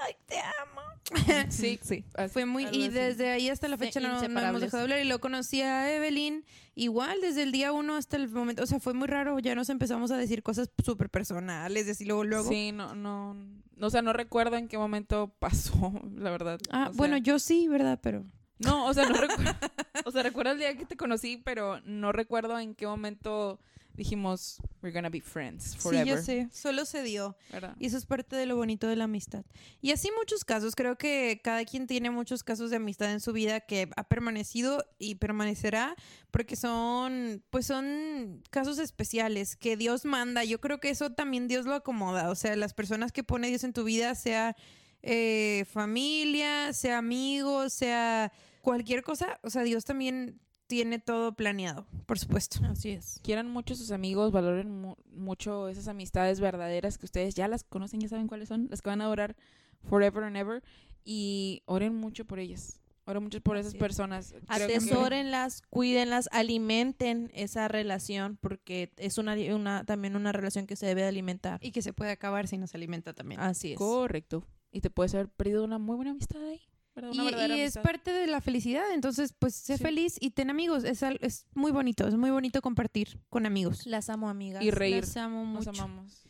[0.05, 0.72] ay, te amo.
[1.51, 2.05] Sí, sí.
[2.33, 2.89] Fue muy, y así.
[2.89, 5.01] desde ahí hasta la fecha no, no hemos dejado de hablar.
[5.01, 6.45] Y luego conocí a Evelyn,
[6.75, 8.63] igual desde el día uno hasta el momento.
[8.63, 9.39] O sea, fue muy raro.
[9.39, 12.49] Ya nos empezamos a decir cosas súper personales, así luego, luego.
[12.49, 13.37] Sí, no, no...
[13.81, 16.59] O sea, no recuerdo en qué momento pasó, la verdad.
[16.71, 17.99] Ah, O sea, bueno, yo sí, ¿verdad?
[18.03, 18.25] Pero
[18.59, 19.53] No, o sea, no recuerdo...
[20.05, 23.61] O sea, recuerdo el día que te conocí, pero no recuerdo en qué momento
[23.95, 26.05] dijimos, we're gonna be friends forever.
[26.05, 26.49] sí, yo sé.
[26.53, 27.36] Solo se dio.
[27.51, 27.76] ¿verdad?
[27.78, 29.45] Y eso es parte de lo bonito de la amistad.
[29.80, 30.74] Y así muchos casos.
[30.74, 34.84] Creo que cada quien tiene muchos casos de amistad en su vida que ha permanecido
[34.99, 35.95] y permanecerá
[36.30, 40.45] porque son, pues son casos especiales que Dios manda.
[40.45, 42.30] Yo creo que eso también Dios lo acomoda.
[42.30, 44.57] O sea, las personas que pone Dios en tu vida, sea
[45.03, 48.32] eh, familia, sea amigos, sea
[48.62, 49.38] cualquier cosa.
[49.43, 50.40] O sea, Dios también
[50.73, 52.59] tiene todo planeado, por supuesto.
[52.64, 53.20] Así es.
[53.23, 57.62] Quieran mucho a sus amigos, valoren mu- mucho esas amistades verdaderas que ustedes ya las
[57.62, 59.37] conocen, ya saben cuáles son, las que van a durar
[59.85, 60.62] forever and ever.
[61.05, 62.81] Y oren mucho por ellas.
[63.05, 63.79] Oren mucho por esas es.
[63.79, 64.33] personas.
[64.47, 70.77] Creo que- Atesórenlas, cuídenlas, alimenten esa relación porque es una, una también una relación que
[70.77, 71.59] se debe de alimentar.
[71.62, 73.41] Y que se puede acabar si nos alimenta también.
[73.43, 73.77] Así es.
[73.79, 74.43] Correcto.
[74.70, 76.62] Y te puedes haber perdido una muy buena amistad ahí.
[76.95, 77.11] ¿Verdad?
[77.12, 77.82] Una Y, verdadera y es amistad.
[77.82, 79.82] parte de la felicidad, entonces pues sé Sí.
[79.82, 83.86] feliz y ten amigos, es, es muy bonito, es muy bonito compartir con amigos.
[83.86, 84.62] Las amo, amigas.
[84.62, 85.01] Y reír.
[85.05, 85.82] Las amo Nos mucho.
[85.82, 86.24] amamos.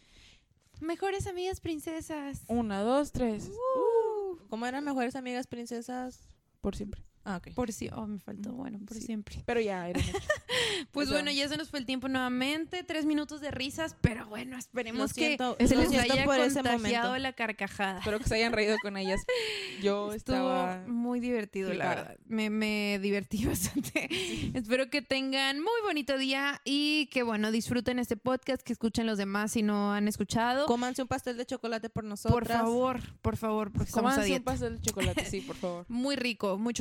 [0.81, 2.43] Mejores amigas princesas.
[2.49, 3.49] Una, dos, tres.
[3.51, 6.21] Uh, ¿Cómo eran mejores amigas princesas?
[6.61, 7.03] Por siempre.
[7.25, 7.55] Ah, ok.
[7.55, 9.03] Por si, oh, me faltó, bueno, por Sí.
[9.03, 9.43] siempre.
[9.47, 10.01] Pero ya, era.
[10.91, 14.59] Pues bueno, ya se nos fue el tiempo nuevamente, tres minutos de risas, pero bueno,
[14.59, 17.99] esperemos siento, que se les haya por contagiado la carcajada.
[18.01, 19.21] Espero que se hayan reído con ellas.
[19.83, 20.85] Yo Estuvo estaba...
[20.87, 22.17] muy divertido, la verdad.
[22.27, 24.09] Me, me divertí bastante.
[24.55, 29.17] Espero que tengan muy bonito día y que, bueno, disfruten este podcast, que escuchen los
[29.19, 30.67] demás si no han escuchado.
[30.67, 32.39] Cómanse un pastel de chocolate por nosotros.
[32.39, 35.87] Por favor, por favor, porque estamos a Cómanse un pastel de chocolate, sí, por favor.
[35.89, 36.75] Muy rico, muy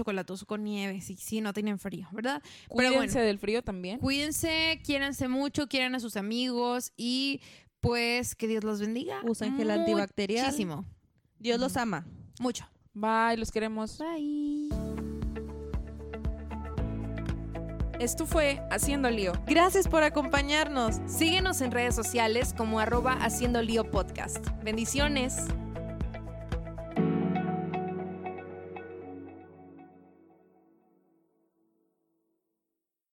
[0.45, 2.41] con nieve, si, si no tienen frío, ¿verdad?
[2.67, 3.99] Cuídense del frío también.
[3.99, 7.41] Cuídense, quiéranse mucho, quieran a sus amigos y
[7.79, 9.21] pues que Dios los bendiga.
[9.23, 10.45] Usen gel antibacterial.
[10.45, 10.85] Muchísimo.
[11.39, 12.05] Dios los ama.
[12.39, 12.65] Mucho.
[12.93, 13.97] Bye, los queremos.
[13.97, 14.69] Bye.
[17.99, 19.33] Esto fue Haciendo Lío.
[19.45, 20.99] Gracias por acompañarnos.
[21.05, 24.43] Síguenos en redes sociales como arroba Haciendo Lío Podcast.
[24.63, 25.45] Bendiciones.